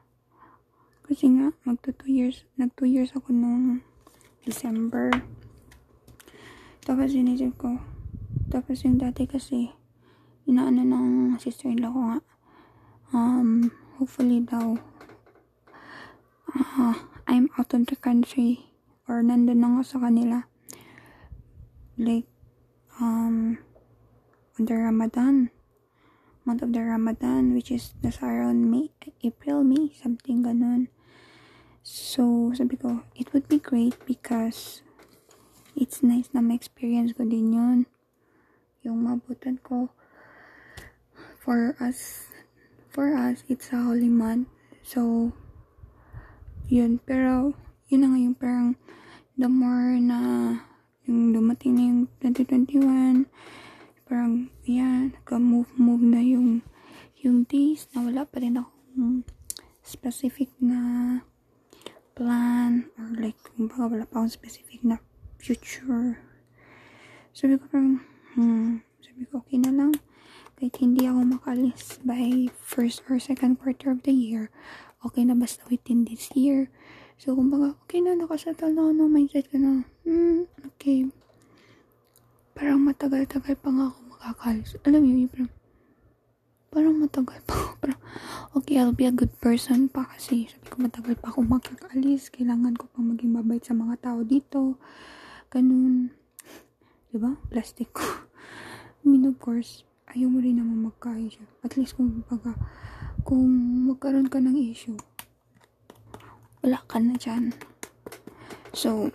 kasi 1.06 1.30
nga 1.30 1.52
magto 1.68 1.92
2 1.92 2.10
years 2.10 2.48
nag 2.56 2.74
2 2.80 2.88
years 2.90 3.12
ako 3.14 3.36
nung 3.36 3.84
December. 4.50 5.14
Tapos 6.82 7.14
inisip 7.14 7.54
ko, 7.60 7.78
tapos 8.50 8.82
yung 8.82 8.98
dati 8.98 9.30
kasi, 9.30 9.70
inaano 10.50 10.82
ng 10.82 11.38
sister-in-law 11.38 11.92
ko 11.94 12.02
nga, 12.02 12.20
um, 13.14 13.70
hopefully 14.02 14.42
daw, 14.42 14.74
uh, 16.56 16.96
I'm 17.28 17.50
out 17.58 17.74
of 17.74 17.86
the 17.86 17.96
country, 17.96 18.72
or 19.08 19.22
nandun 19.22 19.62
na 19.62 19.68
nga 19.78 19.84
sa 19.86 19.98
kanila. 20.02 20.50
Like, 22.00 22.26
um, 22.98 23.60
the 24.58 24.76
Ramadan, 24.76 25.52
month 26.46 26.62
of 26.62 26.74
the 26.74 26.82
Ramadan, 26.82 27.54
which 27.54 27.72
is 27.72 27.94
nasa 28.02 28.24
around 28.24 28.72
May, 28.72 28.90
April, 29.22 29.64
May, 29.64 29.94
something 29.94 30.44
ganun. 30.44 30.88
So, 31.84 32.52
sabi 32.54 32.76
ko, 32.76 33.06
it 33.16 33.32
would 33.34 33.48
be 33.48 33.60
great 33.60 33.96
because 34.06 34.82
it's 35.76 36.04
nice 36.04 36.30
na 36.34 36.42
ma-experience 36.42 37.16
ko 37.16 37.24
din 37.24 37.56
yun. 37.56 37.80
Yung 38.84 39.06
mabutan 39.06 39.62
ko. 39.64 39.92
For 41.40 41.76
us, 41.80 42.30
for 42.92 43.16
us, 43.16 43.44
it's 43.48 43.72
a 43.72 43.80
holy 43.80 44.12
month. 44.12 44.52
So, 44.84 45.34
yun. 46.70 47.02
Pero, 47.04 47.58
yun 47.90 48.00
na 48.06 48.08
nga 48.14 48.20
yung 48.22 48.38
parang 48.38 48.68
the 49.36 49.50
more 49.50 49.98
na 49.98 50.20
yung 51.10 51.34
dumating 51.34 51.74
na 51.74 51.84
yung 51.90 52.02
2021, 52.22 53.26
parang, 54.06 54.54
yan, 54.70 55.18
nagka-move-move 55.18 56.06
na 56.06 56.22
yung 56.22 56.62
yung 57.20 57.44
days 57.44 57.92
na 57.92 58.08
wala 58.08 58.24
pa 58.24 58.40
rin 58.40 58.56
akong 58.56 59.28
specific 59.84 60.48
na 60.64 61.20
plan 62.16 62.88
or 62.96 63.12
like, 63.20 63.36
kumbaga 63.44 63.92
wala 63.92 64.06
pa 64.08 64.24
akong 64.24 64.32
specific 64.32 64.80
na 64.88 65.04
future. 65.36 66.16
Sabi 67.36 67.60
ko 67.60 67.68
parang, 67.68 68.00
hmm, 68.36 68.84
sabi 69.04 69.24
ko 69.28 69.44
okay 69.44 69.60
na 69.60 69.72
lang. 69.76 69.92
Kahit 70.60 70.76
hindi 70.84 71.08
ako 71.08 71.40
makalis 71.40 72.00
by 72.04 72.52
first 72.60 73.04
or 73.08 73.20
second 73.20 73.60
quarter 73.60 73.92
of 73.92 74.04
the 74.04 74.12
year, 74.12 74.52
okay 75.04 75.24
na 75.24 75.36
basta 75.36 75.64
within 75.72 76.04
this 76.04 76.32
year. 76.36 76.68
So, 77.20 77.36
kumbaga, 77.36 77.76
okay 77.84 78.00
na, 78.00 78.16
nakasettle 78.16 78.72
na 78.72 78.96
ako, 78.96 79.12
mindset 79.12 79.52
ko 79.52 79.60
na, 79.60 79.84
hmm, 80.08 80.48
okay. 80.72 81.12
Parang 82.56 82.80
matagal-tagal 82.80 83.60
pa 83.60 83.70
nga 83.76 83.92
ako 83.92 84.00
makakalis. 84.08 84.80
Alam 84.88 85.02
mo 85.04 85.08
yun, 85.12 85.28
parang, 85.28 85.52
parang 86.72 86.96
matagal 86.96 87.40
pa 87.44 87.54
ako. 87.60 87.72
Parang, 87.84 88.02
okay, 88.56 88.80
I'll 88.80 88.96
be 88.96 89.04
a 89.04 89.12
good 89.12 89.36
person 89.44 89.92
pa 89.92 90.08
kasi 90.16 90.48
sabi 90.48 90.66
ko 90.72 90.76
matagal 90.80 91.20
pa 91.20 91.28
ako 91.28 91.44
makakalis. 91.44 92.32
Kailangan 92.32 92.80
ko 92.80 92.88
pang 92.88 93.12
maging 93.12 93.36
mabait 93.36 93.64
sa 93.68 93.76
mga 93.76 94.00
tao 94.00 94.24
dito. 94.24 94.80
Ganun. 95.52 96.16
Diba? 97.12 97.36
Plastic 97.52 97.92
ko. 97.92 98.08
I 99.02 99.04
mean, 99.04 99.28
of 99.28 99.36
course, 99.44 99.84
ayaw 100.10 100.28
mo 100.30 100.42
rin 100.42 100.58
naman 100.58 100.90
magka-issue. 100.90 101.46
At 101.62 101.78
least 101.78 101.94
kung 101.94 102.26
baga, 102.26 102.58
kung 103.22 103.46
magkaroon 103.86 104.30
ka 104.30 104.42
ng 104.42 104.58
issue, 104.58 104.98
wala 106.66 106.82
ka 106.90 106.98
na 106.98 107.14
dyan. 107.16 107.54
So, 108.74 109.14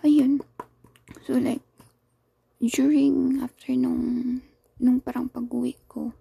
ayun. 0.00 0.40
So, 1.28 1.36
like, 1.36 1.62
during, 2.58 3.40
after 3.44 3.76
nung, 3.76 4.40
nung 4.80 4.98
parang 5.04 5.28
pag-uwi 5.28 5.76
ko, 5.86 6.16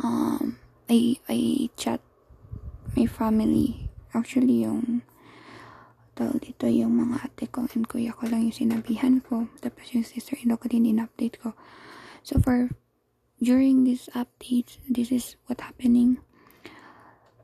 um, 0.00 0.56
I, 0.90 1.20
I 1.28 1.70
chat 1.76 2.00
my 2.96 3.06
family. 3.06 3.90
Actually, 4.10 4.66
yung, 4.66 5.06
tawag 6.18 6.42
dito, 6.44 6.68
yung 6.68 7.00
mga 7.00 7.16
ate 7.30 7.48
ko 7.48 7.64
and 7.72 7.88
kuya 7.88 8.12
ko 8.12 8.28
lang 8.28 8.44
yung 8.44 8.56
sinabihan 8.56 9.24
ko. 9.24 9.48
Tapos 9.64 9.88
yung 9.96 10.04
sister-in-law 10.04 10.60
ko 10.60 10.68
din 10.68 10.90
in-update 10.90 11.40
ko. 11.40 11.56
So, 12.22 12.38
for, 12.40 12.70
during 13.42 13.84
this 13.84 14.08
update, 14.12 14.78
this 14.88 15.10
is 15.10 15.36
what 15.46 15.60
happening. 15.60 16.18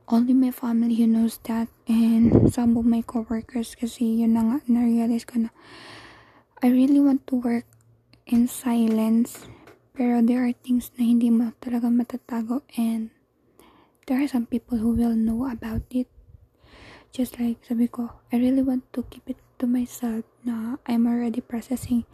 Only 0.09 0.35
my 0.35 0.53
family 0.53 0.95
who 0.95 1.07
knows 1.07 1.41
that 1.45 1.69
and 1.89 2.53
some 2.53 2.77
of 2.77 2.87
my 2.87 3.03
coworkers 3.03 3.75
kasi 3.75 4.23
yun 4.23 4.39
na 4.39 4.43
nga, 4.47 4.59
na-realize 4.71 5.27
ko 5.27 5.49
na 5.49 5.51
I 6.63 6.71
really 6.71 7.03
want 7.03 7.27
to 7.27 7.43
work 7.43 7.67
in 8.27 8.47
silence. 8.47 9.51
Pero 9.97 10.21
there 10.23 10.45
are 10.47 10.55
things 10.55 10.93
na 10.95 11.09
hindi 11.09 11.33
mo 11.33 11.57
talaga 11.59 11.89
matatago 11.91 12.63
and 12.77 13.11
there 14.07 14.23
are 14.23 14.31
some 14.31 14.47
people 14.47 14.79
who 14.79 14.95
will 14.95 15.17
know 15.17 15.49
about 15.51 15.83
it. 15.91 16.07
Just 17.11 17.41
like 17.41 17.65
sabi 17.65 17.89
ko, 17.89 18.13
I 18.31 18.39
really 18.39 18.63
want 18.63 18.87
to 18.93 19.03
keep 19.09 19.27
it 19.27 19.41
to 19.59 19.67
myself 19.67 20.23
na 20.45 20.77
I'm 20.85 21.09
already 21.09 21.41
processing. 21.41 22.05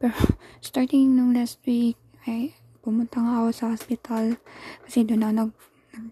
Pero 0.00 0.16
starting 0.64 1.12
nung 1.12 1.36
last 1.36 1.60
week, 1.68 2.00
ay 2.24 2.56
pumunta 2.80 3.20
nga 3.20 3.44
ako 3.44 3.48
sa 3.52 3.66
hospital 3.76 4.40
kasi 4.88 5.04
doon 5.04 5.28
ako 5.28 5.32
nag, 5.36 5.52
nag 5.92 6.06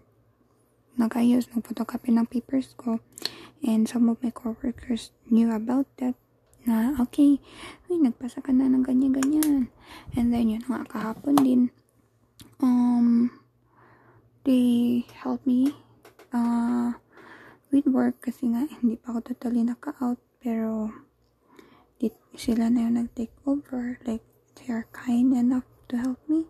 nag-ayos, 0.99 1.49
nag-photocopy 1.51 2.13
ng 2.13 2.29
papers 2.29 2.77
ko. 2.77 3.01
And 3.65 3.89
some 3.89 4.07
of 4.07 4.21
my 4.21 4.29
coworkers 4.29 5.11
knew 5.27 5.49
about 5.49 5.89
that 5.97 6.15
na 6.69 6.93
okay, 7.01 7.41
ay, 7.89 7.97
nagpasa 7.97 8.45
ka 8.45 8.53
na 8.53 8.69
ng 8.69 8.85
ganyan-ganyan. 8.85 9.73
And 10.13 10.29
then, 10.29 10.53
yun 10.53 10.63
nga, 10.67 10.85
kahapon 10.85 11.41
din, 11.41 11.61
um, 12.61 13.31
they 14.43 15.07
help 15.23 15.41
me, 15.47 15.73
uh, 16.29 16.99
with 17.71 17.87
work 17.87 18.21
kasi 18.21 18.51
nga, 18.51 18.67
hindi 18.83 18.99
pa 18.99 19.15
ako 19.15 19.33
totally 19.33 19.63
naka-out, 19.63 20.19
pero, 20.43 20.93
di, 21.99 22.09
sila 22.33 22.71
na 22.71 22.87
yung 22.87 22.97
nag-take 22.97 23.35
over, 23.45 23.99
like, 24.07 24.23
they 24.55 24.71
are 24.73 24.87
kind 24.95 25.35
enough 25.35 25.67
to 25.91 25.99
help 25.99 26.19
me. 26.25 26.47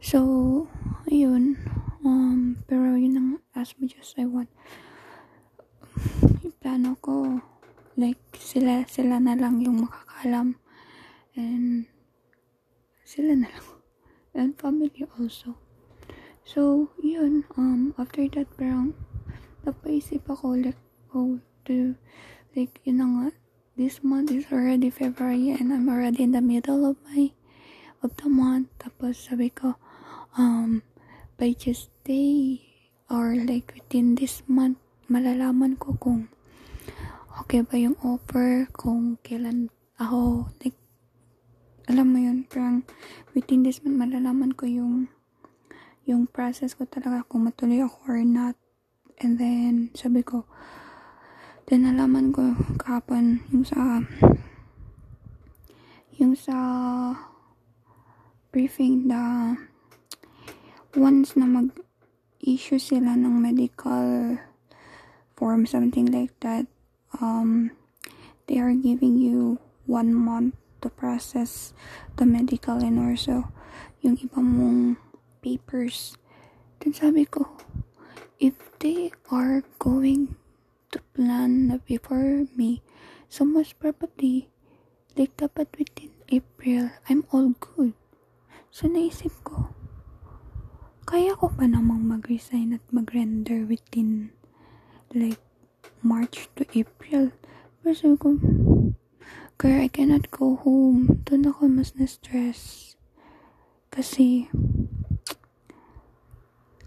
So, 0.00 0.70
ayun, 1.10 1.60
um, 2.06 2.62
pero 2.64 2.96
yun 2.96 3.18
ang 3.18 3.30
as 3.52 3.76
much 3.76 3.98
as 4.00 4.16
I 4.16 4.24
want, 4.24 4.48
yung 6.40 6.56
plano 6.56 6.96
ko, 7.04 7.44
like 8.00 8.20
sila 8.40 8.88
sila 8.88 9.20
na 9.20 9.36
lang 9.36 9.60
yung 9.60 9.84
makakalam. 9.84 10.56
And 11.36 11.84
sila 13.04 13.36
na 13.36 13.52
lang. 13.52 13.68
And 14.32 14.56
family 14.56 15.04
also. 15.20 15.60
So 16.48 16.94
yun. 17.04 17.44
Um 17.60 17.92
after 18.00 18.24
that 18.32 18.48
parang 18.56 18.96
napaisip 19.68 20.24
ako 20.24 20.56
like 20.56 20.80
oh 21.12 21.36
to 21.68 22.00
like 22.56 22.80
yun 22.88 22.96
na 22.96 23.06
nga 23.06 23.28
this 23.80 24.04
month 24.04 24.28
is 24.28 24.44
already 24.52 24.92
February 24.92 25.56
and 25.56 25.72
I'm 25.72 25.88
already 25.88 26.28
in 26.28 26.36
the 26.36 26.44
middle 26.44 26.84
of 26.84 27.00
my 27.08 27.32
of 28.04 28.12
the 28.20 28.28
month 28.28 28.68
tapos 28.76 29.16
sabi 29.16 29.48
ko 29.48 29.80
um 30.36 30.84
by 31.40 31.56
just 31.56 31.88
day 32.04 32.60
or 33.08 33.32
like 33.32 33.72
within 33.72 34.20
this 34.20 34.44
month 34.44 34.76
malalaman 35.08 35.80
ko 35.80 35.96
kung 35.96 36.28
okay 37.40 37.64
ba 37.64 37.80
yung 37.80 37.96
offer, 38.04 38.68
kung 38.76 39.16
kailan 39.24 39.72
ako, 39.96 40.52
like, 40.60 40.76
alam 41.88 42.12
mo 42.12 42.18
yun, 42.20 42.44
parang 42.44 42.84
within 43.32 43.64
this 43.64 43.80
month, 43.80 43.96
malalaman 43.96 44.52
ko 44.52 44.68
yung 44.68 45.08
yung 46.04 46.28
process 46.28 46.76
ko 46.76 46.84
talaga 46.84 47.24
kung 47.24 47.48
matuloy 47.48 47.80
ako 47.80 47.96
or 48.12 48.20
not. 48.22 48.54
And 49.20 49.40
then, 49.40 49.90
sabi 49.96 50.20
ko, 50.20 50.44
then 51.70 51.86
nalaman 51.86 52.34
ko 52.34 52.58
kahapon 52.82 53.46
yung 53.54 53.62
sa 53.62 54.02
yung 56.18 56.34
sa 56.34 56.58
briefing 58.50 59.06
na 59.06 59.54
once 60.98 61.38
na 61.38 61.46
mag-issue 61.46 62.82
sila 62.82 63.14
ng 63.14 63.38
medical 63.38 64.34
form, 65.38 65.62
something 65.62 66.10
like 66.10 66.34
that, 66.42 66.66
um, 67.22 67.70
they 68.50 68.58
are 68.58 68.74
giving 68.74 69.14
you 69.14 69.62
one 69.86 70.10
month 70.10 70.58
to 70.82 70.90
process 70.90 71.70
the 72.18 72.26
medical 72.26 72.82
and 72.82 72.98
also 72.98 73.46
yung 74.02 74.18
iba 74.18 74.42
mong 74.42 74.98
papers. 75.38 76.18
Then 76.82 76.98
sabi 76.98 77.30
ko, 77.30 77.46
if 78.42 78.58
they 78.82 79.14
are 79.30 79.62
going 79.78 80.34
to 80.90 80.98
plan 81.14 81.80
before 81.86 82.46
me, 82.54 82.82
so 83.28 83.44
most 83.44 83.78
probably, 83.78 84.50
like 85.14 85.34
dapat 85.38 85.70
within 85.78 86.10
April, 86.30 86.90
I'm 87.08 87.26
all 87.30 87.54
good. 87.58 87.94
So 88.70 88.86
naisip 88.86 89.34
ko, 89.42 89.74
kaya 91.06 91.34
ko 91.34 91.50
pa 91.50 91.66
namang 91.66 92.06
mag-resign 92.06 92.74
at 92.74 92.84
mag-render 92.94 93.66
within 93.66 94.30
like 95.10 95.42
March 96.02 96.46
to 96.54 96.66
April. 96.74 97.34
Pero 97.82 97.92
sabi 97.94 98.16
ko, 98.18 98.28
kaya 99.58 99.84
I 99.84 99.90
cannot 99.90 100.30
go 100.30 100.54
home. 100.54 101.22
Doon 101.26 101.50
ako 101.50 101.66
mas 101.66 101.92
na-stress. 101.98 102.94
Kasi, 103.90 104.46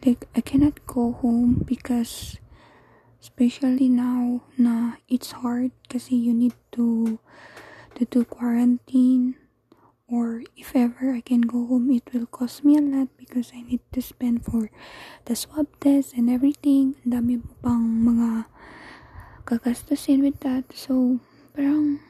like, 0.08 0.26
I 0.32 0.42
cannot 0.42 0.88
go 0.88 1.12
home 1.12 1.68
because 1.68 2.40
especially 3.24 3.88
now 3.88 4.44
na 4.60 5.00
it's 5.08 5.32
hard 5.40 5.72
kasi 5.88 6.12
you 6.12 6.36
need 6.36 6.52
to 6.76 7.16
to 7.96 8.04
do 8.12 8.28
quarantine 8.28 9.40
or 10.12 10.44
if 10.60 10.76
ever 10.76 11.16
I 11.16 11.24
can 11.24 11.48
go 11.48 11.64
home 11.64 11.88
it 11.88 12.04
will 12.12 12.28
cost 12.28 12.68
me 12.68 12.76
a 12.76 12.84
lot 12.84 13.08
because 13.16 13.56
I 13.56 13.64
need 13.64 13.80
to 13.96 14.04
spend 14.04 14.44
for 14.44 14.68
the 15.24 15.40
swab 15.40 15.72
test 15.80 16.20
and 16.20 16.28
everything. 16.28 17.00
Ang 17.08 17.16
dami 17.16 17.34
mo 17.40 17.56
pang 17.64 17.88
mga 18.04 18.52
gagastusin 19.48 20.20
with 20.20 20.44
that. 20.44 20.68
So 20.76 21.24
parang 21.56 22.04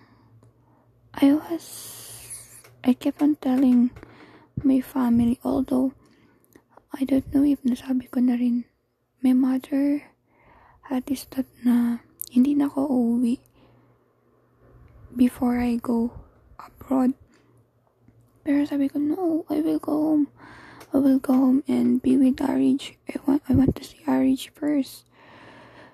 I 1.14 1.38
was 1.38 1.66
I 2.82 2.98
kept 2.98 3.22
on 3.22 3.38
telling 3.38 3.94
my 4.66 4.82
family 4.82 5.38
although 5.46 5.94
I 6.90 7.06
don't 7.06 7.30
know 7.30 7.46
if 7.46 7.62
nasabi 7.62 8.10
ko 8.10 8.18
na 8.18 8.34
rin 8.34 8.66
my 9.22 9.38
mother 9.38 10.10
had 10.90 11.06
this 11.08 11.24
thought 11.28 11.50
na 11.64 12.04
hindi 12.34 12.56
na 12.58 12.68
ako 12.68 12.88
uuwi 12.88 13.40
before 15.14 15.62
I 15.62 15.78
go 15.78 16.12
abroad 16.58 17.14
pero 18.44 18.68
sabi 18.68 18.92
ko, 18.92 19.00
no, 19.00 19.48
I 19.48 19.64
will 19.64 19.80
go 19.80 19.96
home. 19.96 20.28
I 20.92 21.00
will 21.00 21.18
go 21.18 21.32
home 21.32 21.64
and 21.64 22.04
be 22.04 22.20
with 22.20 22.44
RH. 22.44 23.00
I 23.08 23.16
want, 23.24 23.42
I 23.48 23.56
want 23.56 23.80
to 23.80 23.84
see 23.88 24.04
RH 24.04 24.52
first. 24.52 25.08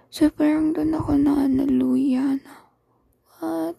So, 0.09 0.33
parang 0.33 0.73
doon 0.73 0.97
ako 0.97 1.13
na 1.21 1.45
naluya 1.45 2.41
na, 2.41 2.73
what? 3.37 3.77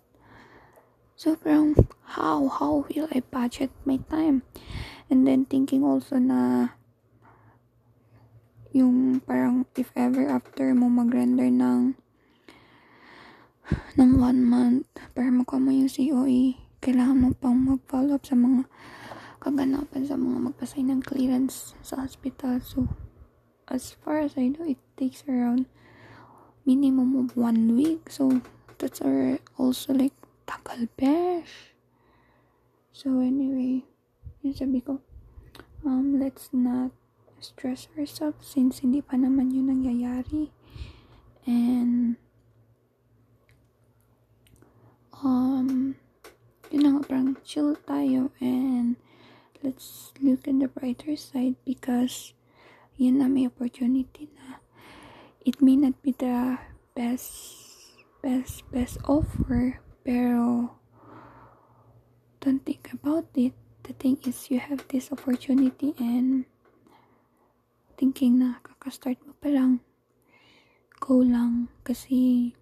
So, 1.18 1.34
parang, 1.34 1.74
how, 2.14 2.46
how 2.46 2.86
will 2.86 3.10
I 3.10 3.26
budget 3.26 3.74
my 3.82 3.98
time? 4.06 4.46
And 5.10 5.26
then, 5.26 5.50
thinking 5.50 5.82
also 5.82 6.22
na, 6.22 6.78
yung 8.70 9.18
parang, 9.26 9.66
if 9.74 9.90
ever 9.98 10.30
after 10.30 10.70
mo 10.74 10.86
mag-render 10.86 11.50
ng, 11.50 11.98
ng 13.98 14.10
one 14.18 14.40
month, 14.46 14.86
para 15.14 15.30
makuha 15.30 15.58
mo 15.58 15.74
yung 15.74 15.90
COE, 15.90 16.54
kailangan 16.78 17.18
mo 17.18 17.28
pang 17.34 17.58
mag-follow 17.58 18.16
up 18.16 18.24
sa 18.24 18.38
mga 18.38 18.64
kaganapan 19.40 20.04
sa 20.04 20.20
mga 20.20 20.38
magpasay 20.52 20.84
ng 20.84 21.00
clearance 21.00 21.72
sa 21.80 22.04
hospital. 22.04 22.60
So, 22.60 22.92
as 23.72 23.96
far 23.96 24.20
as 24.20 24.36
I 24.36 24.52
know, 24.52 24.68
it 24.68 24.80
takes 25.00 25.24
around 25.24 25.64
minimum 26.68 27.16
of 27.16 27.34
one 27.34 27.72
week. 27.72 28.12
So, 28.12 28.44
that's 28.76 29.00
our 29.00 29.40
also 29.56 29.96
like 29.96 30.14
tagal 30.44 30.92
besh. 30.94 31.72
So, 32.92 33.24
anyway, 33.24 33.88
yun 34.44 34.52
sabi 34.52 34.84
ko, 34.84 35.00
um, 35.88 36.20
let's 36.20 36.52
not 36.52 36.92
stress 37.40 37.88
ourselves 37.98 38.46
since 38.46 38.80
hindi 38.80 39.00
pa 39.00 39.16
naman 39.16 39.52
yun 39.52 39.72
nangyayari. 39.72 40.52
And, 41.48 42.20
um, 45.24 45.96
yun 46.70 46.86
nga, 46.86 47.02
parang 47.08 47.36
chill 47.42 47.74
tayo 47.88 48.30
and 48.38 48.94
let's 49.62 50.12
look 50.20 50.46
in 50.46 50.60
the 50.60 50.68
brighter 50.68 51.16
side 51.16 51.56
because 51.64 52.32
yun 52.96 53.18
na 53.18 53.28
may 53.28 53.48
opportunity 53.48 54.28
na 54.36 54.60
it 55.44 55.60
may 55.60 55.76
not 55.76 55.96
be 56.04 56.12
the 56.16 56.60
best 56.92 57.56
best 58.20 58.64
best 58.68 59.00
offer 59.08 59.80
pero 60.04 60.76
don't 62.40 62.64
think 62.64 62.92
about 62.92 63.24
it 63.36 63.56
the 63.84 63.92
thing 63.96 64.20
is 64.24 64.52
you 64.52 64.60
have 64.60 64.84
this 64.92 65.08
opportunity 65.12 65.96
and 65.96 66.44
thinking 68.00 68.40
na 68.40 68.64
kakastart 68.64 69.20
mo 69.28 69.36
pa 69.36 69.52
lang 69.52 69.84
go 71.00 71.24
lang 71.24 71.72
kasi 71.80 72.52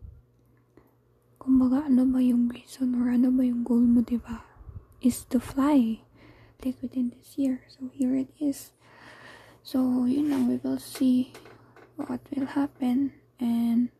kumbaga 1.43 1.91
ano 1.91 2.07
ba 2.07 2.23
yung 2.23 2.47
reason 2.47 2.95
or 2.95 3.11
ano 3.11 3.35
ba 3.35 3.43
yung 3.43 3.67
goal 3.67 3.83
mo, 3.83 4.01
di 4.01 4.15
ba? 4.15 4.47
Is 5.03 5.27
to 5.27 5.43
fly 5.43 5.99
like 6.63 6.79
within 6.79 7.11
this 7.11 7.35
year. 7.35 7.67
So 7.67 7.91
here 7.91 8.15
it 8.15 8.31
is. 8.39 8.71
So 9.67 10.07
yun 10.07 10.31
lang, 10.31 10.47
we 10.47 10.63
will 10.63 10.79
see 10.79 11.35
what 11.99 12.23
will 12.31 12.55
happen 12.55 13.19
and 13.43 13.91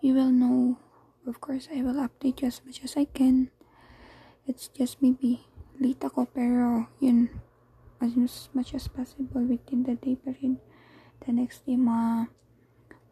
you 0.00 0.16
will 0.16 0.32
know. 0.32 0.80
Of 1.28 1.44
course, 1.44 1.68
I 1.68 1.84
will 1.84 2.00
update 2.00 2.40
you 2.40 2.48
as 2.48 2.64
much 2.64 2.80
as 2.80 2.96
I 2.96 3.04
can. 3.04 3.52
It's 4.48 4.72
just 4.72 5.04
maybe 5.04 5.44
late 5.76 6.00
ako 6.00 6.24
pero 6.24 6.88
yun 7.04 7.28
as 8.00 8.48
much 8.54 8.74
as 8.74 8.88
possible 8.88 9.44
within 9.44 9.84
the 9.84 9.94
day 10.00 10.16
pa 10.16 10.32
rin 10.40 10.56
the 11.26 11.32
next 11.32 11.68
day 11.68 11.76
ma 11.76 12.24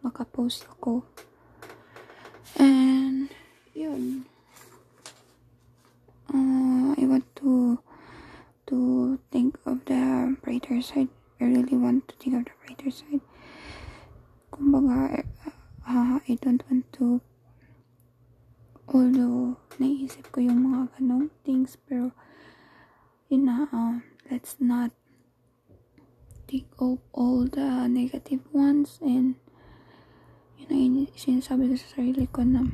makapost 0.01 0.65
ako. 0.65 1.05
And 2.57 3.29
yun. 3.77 4.25
Uh, 6.33 6.97
I 6.97 7.05
want 7.05 7.29
to 7.45 7.79
to 8.69 8.79
think 9.31 9.61
of 9.69 9.85
the 9.85 10.37
brighter 10.41 10.81
side. 10.81 11.13
I 11.41 11.45
really 11.45 11.77
want 11.77 12.09
to 12.09 12.15
think 12.17 12.37
of 12.41 12.45
the 12.49 12.57
brighter 12.65 12.91
side. 12.91 13.21
Kumbaga 14.53 15.25
uh, 15.85 16.21
I 16.25 16.33
don't 16.41 16.65
want 16.73 16.89
to 17.01 17.21
although 18.89 19.61
naisip 19.77 20.33
ko 20.33 20.41
yung 20.41 20.65
mga 20.65 20.97
ganong 20.97 21.29
things 21.45 21.77
pero 21.77 22.17
yun 23.29 23.45
na 23.45 23.69
uh, 23.69 24.01
let's 24.31 24.57
not 24.61 24.93
think 26.49 26.69
of 26.79 27.01
all 27.13 27.45
the 27.49 27.89
negative 27.89 28.45
ones 28.53 29.01
and 29.01 29.37
yun 30.61 31.09
ang 31.09 31.17
sinasabi 31.17 31.73
ko 31.73 31.75
sa 31.81 31.89
sarili 31.97 32.29
ko 32.29 32.45
na, 32.45 32.69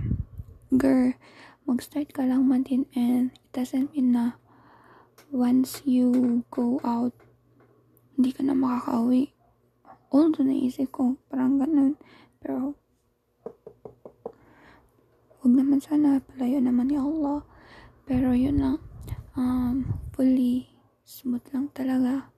girl, 0.74 1.14
mag-start 1.62 2.10
ka 2.10 2.26
lang 2.26 2.50
man 2.50 2.66
din 2.66 2.90
and 2.98 3.30
it 3.34 3.50
doesn't 3.54 3.94
mean 3.94 4.10
na 4.10 4.38
once 5.30 5.82
you 5.86 6.42
go 6.50 6.82
out, 6.82 7.14
hindi 8.14 8.34
ka 8.34 8.42
na 8.42 8.54
makakauwi. 8.54 9.34
Although 10.14 10.46
naisip 10.46 10.94
ko, 10.94 11.18
parang 11.26 11.58
ganun. 11.58 11.98
Pero, 12.38 12.78
huwag 15.42 15.52
naman 15.54 15.82
sana, 15.82 16.22
palayo 16.22 16.62
naman 16.62 16.90
ni 16.90 16.98
Allah. 16.98 17.42
Pero 18.06 18.30
yun 18.30 18.62
lang, 18.62 18.78
um, 19.34 19.98
fully 20.14 20.73
smooth 21.04 21.44
lang 21.52 21.68
talaga. 21.76 22.32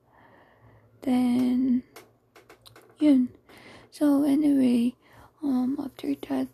Then, 1.06 1.86
yun. 2.98 3.30
So, 3.94 4.26
anyway, 4.26 4.98
um, 5.38 5.78
after 5.78 6.10
that, 6.28 6.50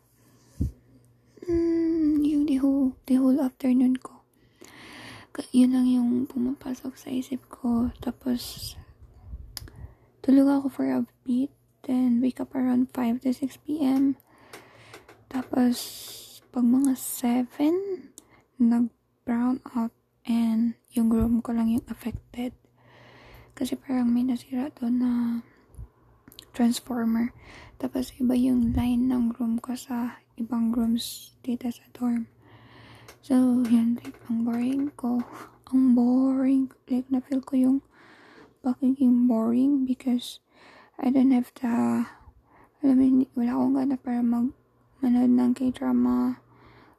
mm, 1.48 2.20
yung 2.20 2.44
the 2.44 2.60
whole, 2.60 2.92
the 3.08 3.16
whole 3.16 3.40
afternoon 3.40 3.96
ko, 3.96 4.20
yun 5.56 5.72
lang 5.72 5.88
yung 5.88 6.28
pumapasok 6.28 6.92
sa 7.00 7.08
isip 7.08 7.40
ko. 7.48 7.88
Tapos, 8.04 8.76
tulog 10.20 10.52
ako 10.52 10.68
for 10.68 10.86
a 10.92 11.08
bit. 11.24 11.48
Then, 11.88 12.20
wake 12.20 12.38
up 12.38 12.54
around 12.54 12.92
5 12.94 13.24
to 13.26 13.32
6 13.34 13.58
p.m. 13.64 14.20
Tapos, 15.32 15.80
pag 16.52 16.62
mga 16.62 16.92
7, 16.94 18.12
nag-brown 18.60 19.64
out 19.72 19.96
and 20.26 20.78
yung 20.94 21.10
room 21.10 21.40
ko 21.40 21.56
lang 21.56 21.72
yung 21.72 21.86
affected. 21.88 22.54
Kasi 23.52 23.76
parang 23.76 24.08
may 24.08 24.24
nasira 24.24 24.72
doon 24.78 24.94
na 25.00 25.12
transformer. 26.52 27.32
Tapos, 27.80 28.12
iba 28.20 28.36
yung 28.36 28.76
line 28.76 29.08
ng 29.08 29.34
room 29.36 29.58
ko 29.58 29.74
sa 29.74 30.22
ibang 30.36 30.70
rooms 30.70 31.34
dito 31.42 31.68
sa 31.72 31.84
dorm. 31.96 32.28
So, 33.24 33.64
yun, 33.66 33.98
like, 33.98 34.16
ang 34.28 34.46
boring 34.46 34.92
ko. 34.94 35.22
Ang 35.72 35.96
boring. 35.96 36.68
Like, 36.84 37.08
na-feel 37.08 37.40
ko 37.40 37.56
yung 37.56 37.78
pagiging 38.60 39.24
boring 39.24 39.88
because 39.88 40.44
I 41.00 41.08
don't 41.08 41.32
have 41.32 41.48
the, 41.56 42.04
alam 42.84 42.96
mo, 43.00 43.24
wala 43.32 43.50
akong 43.56 43.74
gana 43.80 43.96
para 43.96 44.20
mag, 44.20 44.52
manood 45.00 45.32
ng 45.32 45.52
k-drama. 45.56 46.44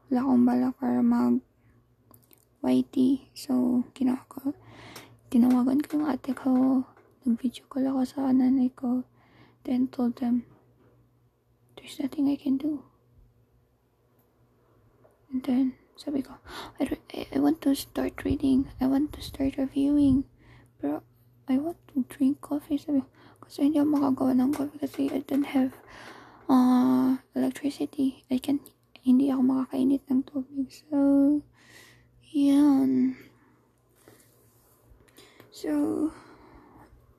Wala 0.09 0.19
akong 0.25 0.43
bala 0.43 0.67
para 0.73 0.99
mag, 1.05 1.37
YT. 2.63 3.27
So, 3.35 3.83
ginawa 3.91 4.23
ko, 4.31 4.55
tinawagan 5.27 5.83
ko 5.83 5.99
yung 5.99 6.07
ate 6.07 6.31
ko. 6.31 6.83
Nag-video 7.27 7.67
call 7.67 7.91
ako 7.91 8.01
sa 8.07 8.31
nanay 8.31 8.71
ko. 8.71 9.03
Then 9.67 9.91
told 9.91 10.19
them, 10.19 10.47
there's 11.75 11.99
nothing 11.99 12.31
I 12.31 12.39
can 12.39 12.55
do. 12.55 12.83
And 15.31 15.43
then, 15.43 15.75
sabi 15.99 16.23
ko, 16.23 16.39
I, 16.79 16.87
I 17.35 17.39
want 17.39 17.59
to 17.67 17.75
start 17.75 18.23
reading. 18.23 18.71
I 18.79 18.87
want 18.87 19.11
to 19.15 19.21
start 19.23 19.59
reviewing. 19.59 20.23
Pero, 20.79 21.03
I 21.47 21.59
want 21.59 21.79
to 21.91 22.07
drink 22.07 22.39
coffee. 22.39 22.79
Sabi 22.79 23.03
ko, 23.03 23.07
kasi 23.43 23.67
hindi 23.67 23.79
ako 23.83 23.89
makagawa 23.99 24.31
ng 24.39 24.51
coffee 24.55 24.79
kasi 24.79 25.01
I 25.11 25.19
don't 25.27 25.47
have 25.51 25.75
uh, 26.47 27.19
electricity. 27.35 28.23
I 28.31 28.39
can, 28.39 28.63
hindi 29.03 29.27
ako 29.27 29.41
makakainit 29.43 30.03
ng 30.07 30.23
tubig. 30.23 30.71
So, 30.71 30.97
yan. 32.33 33.15
So, 35.53 36.11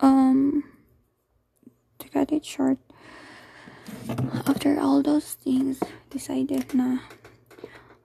um, 0.00 0.64
to 1.98 2.08
cut 2.10 2.32
it 2.32 2.44
short, 2.44 2.78
after 4.44 4.78
all 4.80 5.02
those 5.02 5.38
things, 5.38 5.78
decided 6.10 6.74
na 6.74 6.98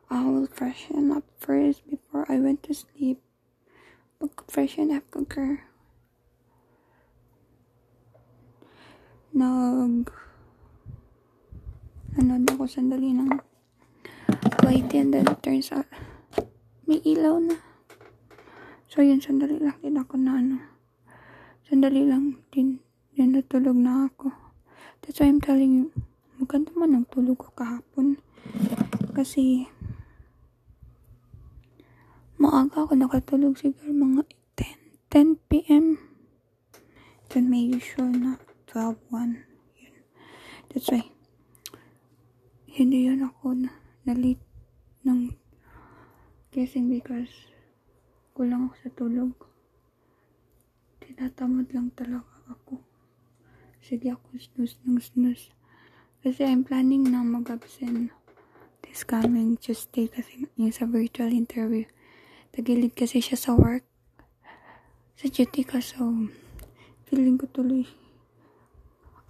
I 0.09 0.21
will 0.29 0.45
freshen 0.45 1.09
up 1.11 1.25
first 1.41 1.81
before 1.89 2.29
I 2.29 2.37
went 2.37 2.61
to 2.69 2.77
sleep. 2.77 3.17
Pag 4.21 4.45
freshen 4.45 4.93
up 4.93 5.09
ko 5.09 5.25
girl. 5.25 5.57
Nag 9.33 10.13
nanood 12.13 12.45
ako 12.53 12.69
sandali 12.69 13.17
ng 13.17 13.33
white 14.61 14.93
and 14.93 15.13
then 15.13 15.25
it 15.25 15.41
turns 15.41 15.71
out 15.73 15.87
may 16.89 17.06
ilaw 17.06 17.38
na. 17.38 17.54
So 18.89 19.06
yun, 19.06 19.21
sandali 19.21 19.62
lang 19.62 19.78
din 19.86 19.93
ako 19.93 20.17
na 20.17 20.41
ano. 20.41 20.58
Sandali 21.69 22.02
lang 22.02 22.41
din, 22.49 22.82
din 23.13 23.38
natulog 23.38 23.78
na 23.78 24.10
ako. 24.10 24.34
That's 25.06 25.21
why 25.21 25.30
I'm 25.30 25.38
telling 25.38 25.69
you, 25.69 25.86
maganda 26.41 26.73
man 26.73 26.97
ang 26.97 27.06
tulog 27.13 27.38
ko 27.38 27.54
kahapon. 27.54 28.17
Kasi, 29.13 29.69
maaga 32.41 32.82
ako 32.82 32.97
nakatulog 32.97 33.62
siguro 33.62 33.93
mga 33.93 34.25
10, 35.13 35.38
10 35.38 35.45
p.m. 35.45 36.02
Then 37.30 37.54
may 37.54 37.69
usual 37.69 38.10
na 38.17 38.41
12, 38.73 38.97
1. 39.13 39.45
Yun. 39.78 39.95
That's 40.73 40.89
why, 40.89 41.06
hindi 42.65 43.06
yun 43.06 43.21
ako 43.21 43.54
na, 43.54 43.78
na 44.10 44.17
ng 44.17 45.38
kissing 46.49 46.89
because 46.89 47.29
kulang 48.33 48.69
ako 48.69 48.75
sa 48.81 48.89
tulog. 48.93 49.31
Tinatamad 51.01 51.69
lang 51.71 51.93
talaga 51.93 52.33
ako. 52.49 52.81
Sige 53.79 54.13
ako 54.13 54.25
snooze 54.38 54.77
ng 54.85 54.97
snooze. 54.97 55.53
Kasi 56.25 56.43
I'm 56.43 56.67
planning 56.67 57.07
na 57.07 57.23
mag-absent 57.23 58.12
this 58.83 59.05
coming 59.05 59.55
Tuesday 59.62 60.09
kasi 60.09 60.49
yung 60.57 60.73
sa 60.73 60.89
virtual 60.89 61.31
interview. 61.31 61.85
Tagilid 62.51 62.97
kasi 62.97 63.21
siya 63.21 63.38
sa 63.38 63.53
work. 63.53 63.85
Sa 65.15 65.29
duty 65.29 65.62
ka 65.62 65.79
so 65.79 66.31
feeling 67.09 67.41
ko 67.41 67.49
tuloy 67.49 67.89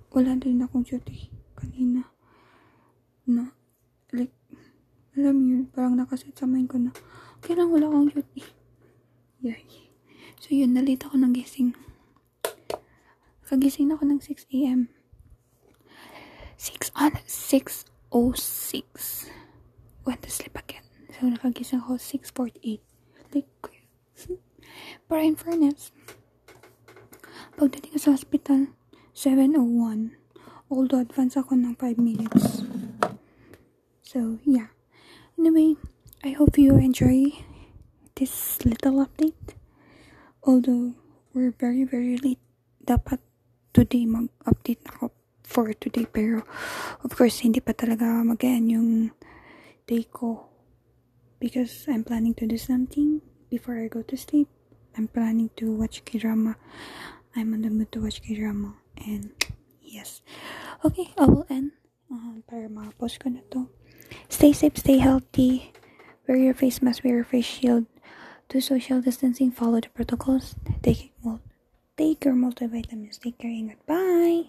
wala 0.10 0.34
din 0.36 0.60
akong 0.60 0.82
duty 0.82 1.30
kanina 1.54 2.10
na 3.30 3.54
alam 5.20 5.44
yun 5.44 5.68
parang 5.68 6.00
nakaset 6.00 6.32
sa 6.32 6.48
mind 6.48 6.72
ko 6.72 6.80
na 6.80 6.96
okay 7.44 7.60
lang 7.60 7.68
wala 7.68 7.92
akong 7.92 8.16
duty 8.16 8.48
Yay. 9.40 9.64
So, 10.44 10.52
yun, 10.52 10.76
nalita 10.76 11.08
ako 11.08 11.24
ng 11.24 11.32
gising. 11.32 11.72
Kagising 13.48 13.88
na 13.88 13.96
ako 13.96 14.12
ng 14.12 14.20
6 14.20 14.52
a.m. 14.52 14.92
6 16.60 16.92
on 17.00 17.16
6.06. 17.24 17.88
Went 20.04 20.20
to 20.28 20.28
sleep 20.28 20.60
again. 20.60 20.84
So, 21.16 21.32
nakagising 21.32 21.80
ako 21.80 21.96
6.48. 21.96 22.84
Like, 23.32 23.48
pero 25.08 25.24
in 25.24 25.40
fairness, 25.40 25.96
pagdating 27.56 27.96
ko 27.96 28.00
sa 28.04 28.20
hospital, 28.20 28.76
7.01. 29.16 30.20
Although, 30.68 31.00
advance 31.00 31.40
ako 31.40 31.56
ng 31.56 31.80
5 31.80 31.96
minutes. 31.96 32.68
So, 34.04 34.44
yeah. 34.44 34.76
Anyway, 35.40 35.80
I 36.22 36.36
hope 36.36 36.60
you 36.60 36.76
enjoy 36.76 37.32
this 38.20 38.60
little 38.66 39.00
update. 39.00 39.56
Although, 40.44 41.00
we're 41.32 41.56
very, 41.56 41.88
very 41.88 42.20
late. 42.20 42.44
Dapat 42.84 43.24
today 43.72 44.04
mag-update 44.04 44.84
ako 44.92 45.16
for 45.48 45.72
today. 45.72 46.04
Pero, 46.12 46.44
of 47.08 47.16
course, 47.16 47.40
hindi 47.40 47.64
pa 47.64 47.72
talaga 47.72 48.20
mag 48.20 48.44
yung 48.44 49.16
day 49.88 50.04
ko. 50.12 50.52
Because 51.40 51.88
I'm 51.88 52.04
planning 52.04 52.36
to 52.36 52.44
do 52.44 52.60
something 52.60 53.24
before 53.48 53.80
I 53.80 53.88
go 53.88 54.04
to 54.04 54.20
sleep. 54.20 54.52
I'm 55.00 55.08
planning 55.08 55.56
to 55.56 55.72
watch 55.72 56.04
K-drama. 56.04 56.60
I'm 57.32 57.56
on 57.56 57.64
the 57.64 57.72
mood 57.72 57.96
to 57.96 58.04
watch 58.04 58.20
K-drama. 58.28 58.76
And, 59.08 59.32
yes. 59.80 60.20
Okay, 60.84 61.16
I 61.16 61.32
will 61.32 61.48
end. 61.48 61.80
Uh, 62.12 62.44
para 62.44 62.68
ma-post 62.68 63.24
ko 63.24 63.32
na 63.32 63.40
to. 63.56 63.79
Stay 64.30 64.54
safe, 64.54 64.78
stay 64.78 64.98
healthy. 64.98 65.74
Wear 66.28 66.38
your 66.38 66.54
face 66.54 66.82
mask, 66.82 67.04
wear 67.04 67.16
your 67.16 67.24
face 67.24 67.46
shield. 67.46 67.86
Do 68.50 68.62
social 68.62 69.02
distancing, 69.02 69.52
follow 69.52 69.80
the 69.80 69.90
protocols. 69.90 70.56
Take, 70.82 71.14
take 71.98 72.26
your 72.26 72.34
multivitamins. 72.34 73.20
Take 73.20 73.38
care. 73.38 73.52
Ingat. 73.52 73.78
Bye. 73.86 74.46